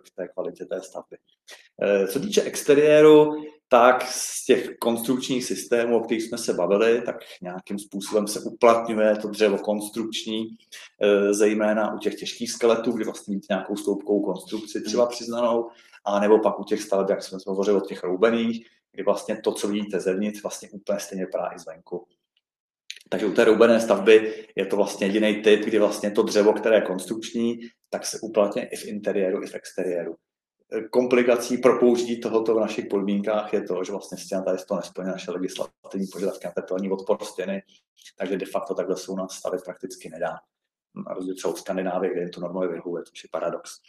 k 0.04 0.10
té 0.16 0.28
kvalitě 0.28 0.64
té 0.64 0.82
stavby. 0.82 1.16
Eh, 1.82 2.06
co 2.06 2.20
týče 2.20 2.42
exteriéru, 2.42 3.44
tak 3.68 4.02
z 4.02 4.44
těch 4.44 4.76
konstrukčních 4.80 5.44
systémů, 5.44 5.96
o 5.96 6.00
kterých 6.00 6.22
jsme 6.22 6.38
se 6.38 6.52
bavili, 6.52 7.02
tak 7.02 7.16
nějakým 7.42 7.78
způsobem 7.78 8.26
se 8.26 8.40
uplatňuje 8.40 9.16
to 9.16 9.28
dřevo 9.28 9.58
konstrukční, 9.58 10.46
eh, 11.02 11.34
zejména 11.34 11.94
u 11.94 11.98
těch 11.98 12.14
těžkých 12.14 12.50
skeletů, 12.50 12.92
kdy 12.92 13.04
vlastně 13.04 13.34
mít 13.34 13.46
nějakou 13.50 13.76
sloupkou 13.76 14.22
konstrukci 14.22 14.80
třeba 14.80 15.06
přiznanou, 15.06 15.68
a 16.04 16.20
nebo 16.20 16.38
pak 16.38 16.60
u 16.60 16.64
těch 16.64 16.82
staveb, 16.82 17.10
jak 17.10 17.22
jsme 17.22 17.38
hovořili 17.46 17.76
o 17.76 17.80
těch 17.80 18.04
roubených, 18.04 18.66
kdy 18.96 19.02
vlastně 19.02 19.36
to, 19.36 19.52
co 19.52 19.68
vidíte 19.68 20.00
zevnitř, 20.00 20.42
vlastně 20.42 20.70
úplně 20.70 21.00
stejně 21.00 21.24
vypadá 21.24 21.50
i 21.54 21.58
zvenku. 21.58 22.06
Takže 23.08 23.26
u 23.26 23.32
té 23.32 23.44
roubené 23.44 23.80
stavby 23.80 24.46
je 24.56 24.66
to 24.66 24.76
vlastně 24.76 25.06
jediný 25.06 25.42
typ, 25.42 25.60
kdy 25.64 25.78
vlastně 25.78 26.10
to 26.10 26.22
dřevo, 26.22 26.52
které 26.52 26.76
je 26.76 26.80
konstrukční, 26.80 27.60
tak 27.90 28.06
se 28.06 28.18
uplatně 28.22 28.68
i 28.68 28.76
v 28.76 28.84
interiéru, 28.84 29.42
i 29.42 29.46
v 29.46 29.54
exteriéru. 29.54 30.16
Komplikací 30.90 31.58
pro 31.58 31.78
použití 31.78 32.20
tohoto 32.20 32.54
v 32.54 32.60
našich 32.60 32.86
podmínkách 32.86 33.52
je 33.52 33.62
to, 33.62 33.84
že 33.84 33.92
vlastně 33.92 34.18
stěna 34.18 34.42
tady 34.42 34.58
to 34.68 34.76
nesplňuje 34.76 35.12
naše 35.12 35.30
legislativní 35.30 36.06
požadavky 36.12 36.46
na 36.46 36.52
teplní 36.52 36.90
odpor 36.90 37.24
stěny, 37.24 37.62
takže 38.18 38.36
de 38.36 38.46
facto 38.46 38.74
takhle 38.74 38.96
se 38.96 39.12
u 39.12 39.16
nás 39.16 39.32
stavit 39.32 39.64
prakticky 39.64 40.08
nedá 40.08 40.38
na 40.96 41.14
rozdíl 41.14 41.34
třeba 41.34 41.54
v 41.54 41.58
Skandinávii, 41.58 42.12
kde 42.12 42.20
jim 42.20 42.30
to 42.30 42.40
normálně 42.40 42.72
vyhovuje, 42.72 43.04
což 43.04 43.24
je 43.24 43.28
paradox. 43.32 43.80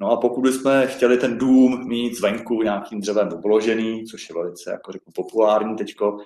No 0.00 0.10
a 0.10 0.16
pokud 0.16 0.40
bychom 0.40 0.82
chtěli 0.86 1.18
ten 1.18 1.38
dům 1.38 1.88
mít 1.88 2.14
zvenku 2.14 2.62
nějakým 2.62 3.00
dřevem 3.00 3.28
obložený, 3.32 4.04
což 4.04 4.28
je 4.28 4.34
velice, 4.34 4.70
jako 4.70 4.92
řeknu, 4.92 5.12
populární 5.14 5.76
teďko, 5.76 6.18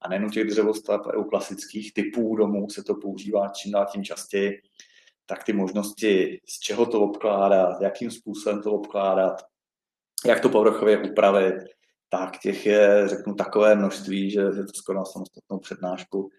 a 0.00 0.08
nejen 0.08 0.24
u 0.24 0.30
těch 0.30 0.46
dřevostav, 0.46 1.00
ale 1.04 1.16
u 1.16 1.24
klasických 1.24 1.94
typů 1.94 2.36
domů 2.36 2.70
se 2.70 2.84
to 2.84 2.94
používá 2.94 3.48
čím 3.48 3.72
dál 3.72 3.86
tím 3.92 4.04
častěji, 4.04 4.62
tak 5.26 5.44
ty 5.44 5.52
možnosti, 5.52 6.40
z 6.48 6.58
čeho 6.58 6.86
to 6.86 7.00
obkládat, 7.00 7.80
jakým 7.80 8.10
způsobem 8.10 8.62
to 8.62 8.72
obkládat, 8.72 9.42
jak 10.26 10.40
to 10.40 10.48
povrchově 10.48 10.98
upravit, 10.98 11.54
tak 12.08 12.38
těch 12.38 12.66
je, 12.66 13.08
řeknu, 13.08 13.34
takové 13.34 13.74
množství, 13.74 14.30
že 14.30 14.40
je 14.40 14.64
to 14.64 14.72
skoro 14.74 14.98
na 14.98 15.04
samostatnou 15.04 15.58
přednášku. 15.58 16.30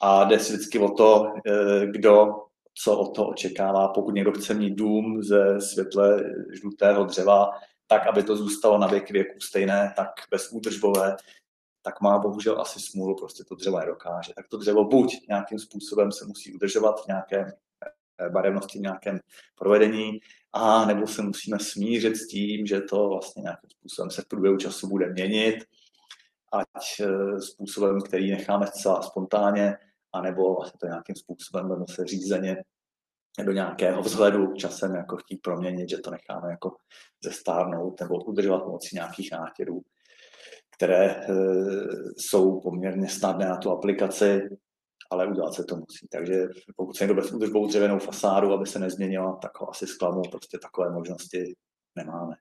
A 0.00 0.24
jde 0.24 0.38
si 0.38 0.52
vždycky 0.52 0.78
o 0.78 0.88
to, 0.88 1.32
eh, 1.46 1.86
kdo 1.86 2.34
co 2.78 2.98
od 2.98 3.14
toho 3.14 3.28
očekává, 3.28 3.88
pokud 3.88 4.14
někdo 4.14 4.32
chce 4.32 4.54
mít 4.54 4.74
dům 4.74 5.22
ze 5.22 5.60
světle 5.60 6.24
žlutého 6.60 7.04
dřeva, 7.04 7.50
tak, 7.86 8.06
aby 8.06 8.22
to 8.22 8.36
zůstalo 8.36 8.78
na 8.78 8.86
věky 8.86 9.12
věku 9.12 9.40
stejné, 9.40 9.92
tak 9.96 10.08
bezúdržbové, 10.30 11.16
tak 11.82 12.00
má 12.00 12.18
bohužel 12.18 12.60
asi 12.60 12.80
smůlu, 12.80 13.16
prostě 13.16 13.44
to 13.44 13.54
dřevo 13.54 13.78
nedokáže. 13.78 14.32
Tak 14.36 14.48
to 14.48 14.56
dřevo 14.56 14.84
buď 14.84 15.16
nějakým 15.28 15.58
způsobem 15.58 16.12
se 16.12 16.24
musí 16.26 16.54
udržovat 16.54 17.04
v 17.04 17.06
nějaké 17.06 17.46
eh, 18.20 18.30
barevnosti, 18.30 18.78
v 18.78 18.82
nějakém 18.82 19.20
provedení, 19.54 20.20
a 20.52 20.84
nebo 20.84 21.06
se 21.06 21.22
musíme 21.22 21.58
smířit 21.58 22.16
s 22.16 22.26
tím, 22.28 22.66
že 22.66 22.80
to 22.80 23.08
vlastně 23.08 23.42
nějakým 23.42 23.70
způsobem 23.70 24.10
se 24.10 24.22
v 24.22 24.28
průběhu 24.28 24.56
času 24.56 24.88
bude 24.88 25.12
měnit, 25.12 25.64
ať 26.52 27.00
eh, 27.00 27.40
způsobem, 27.40 28.00
který 28.00 28.30
necháme 28.30 28.66
zcela 28.66 29.02
spontánně, 29.02 29.76
anebo 30.12 30.54
vlastně 30.54 30.78
to 30.80 30.86
nějakým 30.86 31.16
způsobem 31.16 31.84
se 31.90 32.04
řízeně 32.04 32.56
do 33.44 33.52
nějakého 33.52 34.02
vzhledu 34.02 34.54
časem 34.54 34.94
jako 34.94 35.16
chtít 35.16 35.36
proměnit, 35.42 35.90
že 35.90 35.98
to 35.98 36.10
necháme 36.10 36.50
jako 36.50 36.76
zestárnout 37.24 38.00
nebo 38.00 38.14
udržovat 38.14 38.64
pomocí 38.64 38.96
nějakých 38.96 39.32
nátěrů, 39.32 39.82
které 40.76 41.04
e, 41.04 41.24
jsou 42.16 42.60
poměrně 42.60 43.08
snadné 43.08 43.48
na 43.48 43.56
tu 43.56 43.70
aplikaci, 43.70 44.48
ale 45.10 45.26
udělat 45.26 45.54
se 45.54 45.64
to 45.64 45.76
musí. 45.76 46.06
Takže 46.12 46.48
pokud 46.76 46.96
se 46.96 47.04
někdo 47.04 47.22
bez 47.22 47.32
udržbou 47.32 47.66
dřevěnou 47.66 47.98
fasádu, 47.98 48.52
aby 48.52 48.66
se 48.66 48.78
nezměnila, 48.78 49.38
tak 49.42 49.60
ho 49.60 49.70
asi 49.70 49.86
zklamu, 49.86 50.22
prostě 50.30 50.58
takové 50.58 50.90
možnosti 50.90 51.54
nemáme. 51.96 52.34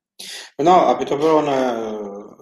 No, 0.61 0.87
aby 0.87 1.05
to 1.05 1.17
bylo 1.17 1.41
ne, 1.41 1.75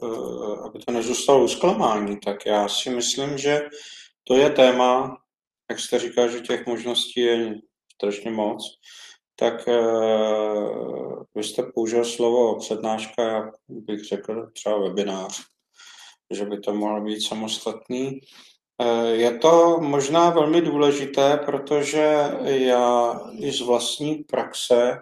eh, 0.04 0.68
aby 0.68 0.80
to 0.80 0.92
nezůstalo 0.92 1.48
zklamání, 1.48 2.20
tak 2.20 2.46
já 2.46 2.68
si 2.68 2.90
myslím, 2.90 3.38
že 3.38 3.62
to 4.24 4.36
je 4.36 4.50
téma, 4.50 5.18
jak 5.70 5.80
jste 5.80 6.00
říkal, 6.00 6.30
že 6.30 6.40
těch 6.40 6.66
možností 6.66 7.20
je 7.20 7.56
strašně 7.94 8.32
moc, 8.32 8.80
tak 9.36 9.68
uh, 9.68 11.24
vy 11.36 11.44
jste 11.44 11.64
použil 11.64 12.06
slovo 12.06 12.60
přednáška, 12.60 13.24
já 13.24 13.52
bych 13.68 14.04
řekl 14.04 14.52
třeba 14.54 14.78
webinář, 14.78 15.42
že 16.32 16.46
by 16.46 16.60
to 16.60 16.74
mohlo 16.74 17.02
být 17.02 17.22
samostatný 17.22 18.20
Eh, 18.82 19.16
je 19.16 19.38
to 19.38 19.78
možná 19.82 20.30
velmi 20.30 20.62
důležité, 20.62 21.38
protože 21.46 22.32
já 22.44 23.20
i 23.40 23.52
z 23.52 23.62
vlastní 23.62 24.16
praxe 24.16 25.00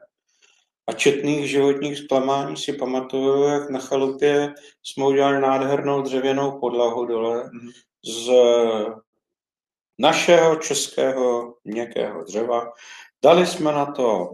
a 0.88 0.94
četných 0.94 1.50
životních 1.50 1.98
zklamání 1.98 2.58
si 2.58 2.74
pamatuju, 2.74 3.44
jak 3.44 3.70
na 3.70 3.80
chalupě 3.80 4.54
jsme 4.84 5.06
udělali 5.06 5.41
nádhernou 5.41 6.02
dřevěnou 6.02 6.60
podlahu 6.60 7.06
dole 7.06 7.43
mm-hmm. 7.43 7.72
z 8.06 8.32
našeho 10.02 10.56
českého 10.56 11.54
měkkého 11.64 12.24
dřeva. 12.24 12.72
Dali 13.24 13.47
jsme 13.47 13.72
na 13.72 13.86
to 13.86 14.34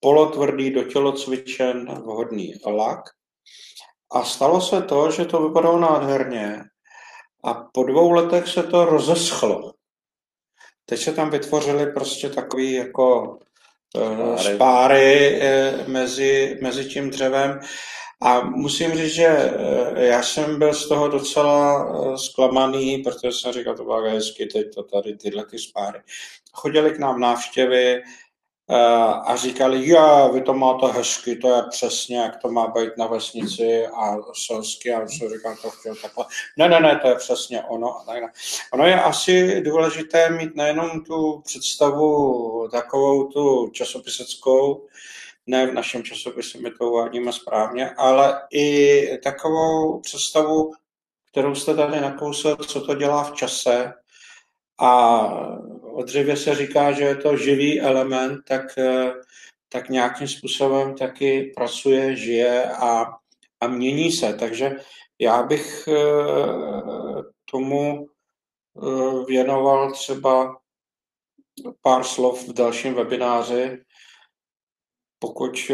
polotvrdý 0.00 0.70
do 0.70 0.84
tělocvičen 0.84 1.94
vhodný 2.02 2.54
lak 2.66 3.00
a 4.12 4.24
stalo 4.24 4.60
se 4.60 4.82
to, 4.82 5.10
že 5.10 5.24
to 5.24 5.48
vypadalo 5.48 5.78
nádherně 5.78 6.60
a 7.44 7.54
po 7.54 7.84
dvou 7.84 8.10
letech 8.12 8.48
se 8.48 8.62
to 8.62 8.84
rozeschlo. 8.84 9.72
Teď 10.86 11.00
se 11.00 11.12
tam 11.12 11.30
vytvořily 11.30 11.92
prostě 11.92 12.28
takový 12.30 12.72
jako 12.72 13.38
uh, 13.96 14.36
spáry 14.36 15.40
uh, 15.40 15.88
mezi, 15.88 16.58
mezi 16.62 16.84
tím 16.84 17.10
dřevem 17.10 17.60
a 18.20 18.40
musím 18.40 18.94
říct, 18.94 19.14
že 19.14 19.28
uh, 19.28 19.98
já 19.98 20.22
jsem 20.22 20.58
byl 20.58 20.74
z 20.74 20.88
toho 20.88 21.08
docela 21.08 21.84
uh, 21.84 22.16
zklamaný, 22.16 22.98
protože 22.98 23.32
jsem 23.32 23.52
říkal, 23.52 23.76
to 23.76 23.84
bylo 23.84 24.02
hezky, 24.02 24.46
teď 24.46 24.74
to 24.74 24.82
tady 24.82 25.16
tyhle 25.16 25.46
ty 25.46 25.58
spáry. 25.58 26.00
Chodili 26.52 26.90
k 26.90 26.98
nám 26.98 27.20
návštěvy, 27.20 28.02
a 29.26 29.36
říkali, 29.36 29.88
jo, 29.88 30.30
vy 30.34 30.40
to 30.40 30.54
máte 30.54 30.86
hezky, 30.86 31.36
to 31.36 31.48
je 31.48 31.62
přesně, 31.70 32.18
jak 32.18 32.36
to 32.36 32.48
má 32.48 32.66
být 32.66 32.96
na 32.98 33.06
vesnici 33.06 33.86
a 33.86 34.16
selsky. 34.46 34.94
A 34.94 35.08
jsem 35.08 35.28
říkal, 35.28 35.56
to 35.62 35.70
chtěl 35.70 35.94
takhle. 35.94 36.24
Ne, 36.56 36.68
ne, 36.68 36.80
ne, 36.80 36.98
to 37.02 37.08
je 37.08 37.14
přesně 37.14 37.62
ono. 37.62 37.96
Ono 38.72 38.86
je 38.86 39.02
asi 39.02 39.60
důležité 39.60 40.30
mít 40.30 40.56
nejenom 40.56 41.04
tu 41.04 41.42
představu 41.44 42.68
takovou 42.72 43.24
tu 43.24 43.68
časopiseckou, 43.72 44.86
ne 45.48 45.66
v 45.66 45.74
našem 45.74 46.02
časopise, 46.02 46.58
my 46.58 46.70
to 46.70 46.90
uvádíme 46.90 47.32
správně, 47.32 47.90
ale 47.90 48.42
i 48.52 49.18
takovou 49.24 50.00
představu, 50.00 50.72
kterou 51.30 51.54
jste 51.54 51.74
tady 51.74 52.00
nakousl, 52.00 52.56
co 52.56 52.80
to 52.80 52.94
dělá 52.94 53.24
v 53.24 53.34
čase, 53.34 53.92
a 54.80 55.22
o 55.82 56.02
dřevě 56.02 56.36
se 56.36 56.54
říká, 56.54 56.92
že 56.92 57.04
je 57.04 57.16
to 57.16 57.36
živý 57.36 57.80
element, 57.80 58.40
tak, 58.48 58.78
tak 59.68 59.88
nějakým 59.88 60.28
způsobem 60.28 60.94
taky 60.94 61.52
pracuje, 61.56 62.16
žije 62.16 62.70
a, 62.70 63.06
a 63.60 63.66
mění 63.68 64.12
se. 64.12 64.34
Takže 64.34 64.76
já 65.18 65.42
bych 65.42 65.88
eh, 65.88 65.92
tomu 67.50 68.06
eh, 68.06 69.24
věnoval 69.26 69.92
třeba 69.92 70.56
pár 71.82 72.04
slov 72.04 72.48
v 72.48 72.52
dalším 72.52 72.94
webináři, 72.94 73.78
pokud 75.18 75.70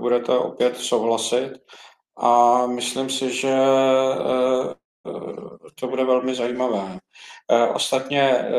budete 0.00 0.38
opět 0.38 0.76
souhlasit. 0.76 1.52
A 2.16 2.66
myslím 2.66 3.10
si, 3.10 3.30
že 3.30 3.56
to 5.74 5.88
bude 5.88 6.04
velmi 6.04 6.34
zajímavé. 6.34 6.98
Eh, 7.50 7.66
ostatně 7.66 8.22
eh, 8.22 8.50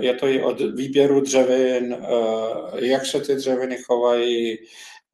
je 0.00 0.14
to 0.14 0.26
i 0.26 0.42
od 0.42 0.60
výběru 0.60 1.20
dřevin, 1.20 1.94
eh, 1.94 2.86
jak 2.86 3.06
se 3.06 3.20
ty 3.20 3.34
dřeviny 3.34 3.78
chovají, 3.78 4.58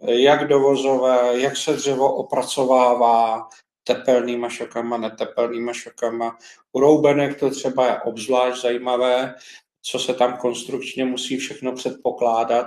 jak 0.01 0.49
dovozové, 0.49 1.41
jak 1.41 1.57
se 1.57 1.73
dřevo 1.73 2.15
opracovává 2.15 3.49
tepelnýma 3.85 4.49
šokama, 4.49 4.97
netepelnýma 4.97 5.73
šokama. 5.73 6.39
U 6.73 6.81
roubenek 6.81 7.41
to 7.41 7.51
třeba 7.51 7.87
je 7.87 8.01
obzvlášť 8.01 8.63
zajímavé, 8.63 9.35
co 9.83 9.99
se 9.99 10.15
tam 10.15 10.37
konstrukčně 10.37 11.05
musí 11.05 11.37
všechno 11.37 11.73
předpokládat, 11.73 12.67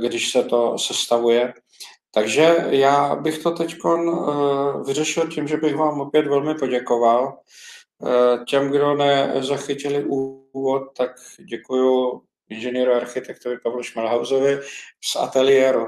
když 0.00 0.30
se 0.30 0.42
to 0.42 0.78
sestavuje. 0.78 1.54
Takže 2.14 2.56
já 2.70 3.16
bych 3.16 3.38
to 3.38 3.50
teď 3.50 3.76
vyřešil 4.86 5.28
tím, 5.28 5.48
že 5.48 5.56
bych 5.56 5.76
vám 5.76 6.00
opět 6.00 6.26
velmi 6.26 6.54
poděkoval. 6.54 7.38
Eh, 8.04 8.44
těm, 8.44 8.70
kdo 8.70 8.94
nezachytili 8.94 10.04
úvod, 10.04 10.82
tak 10.96 11.10
děkuji 11.48 12.20
inženýru 12.48 12.92
architektovi 12.92 13.58
Pavlu 13.58 13.82
Šmelhausovi 13.82 14.60
z 15.04 15.16
ateliéru 15.16 15.86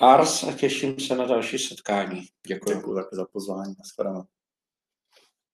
Ars 0.00 0.42
a 0.42 0.52
těším 0.52 1.00
se 1.00 1.16
na 1.16 1.26
další 1.26 1.58
setkání. 1.58 2.26
Děkuji. 2.46 2.74
Děkuji 2.74 2.94
za 3.12 3.26
pozvání. 3.32 3.74
Naschledanou. 3.78 4.24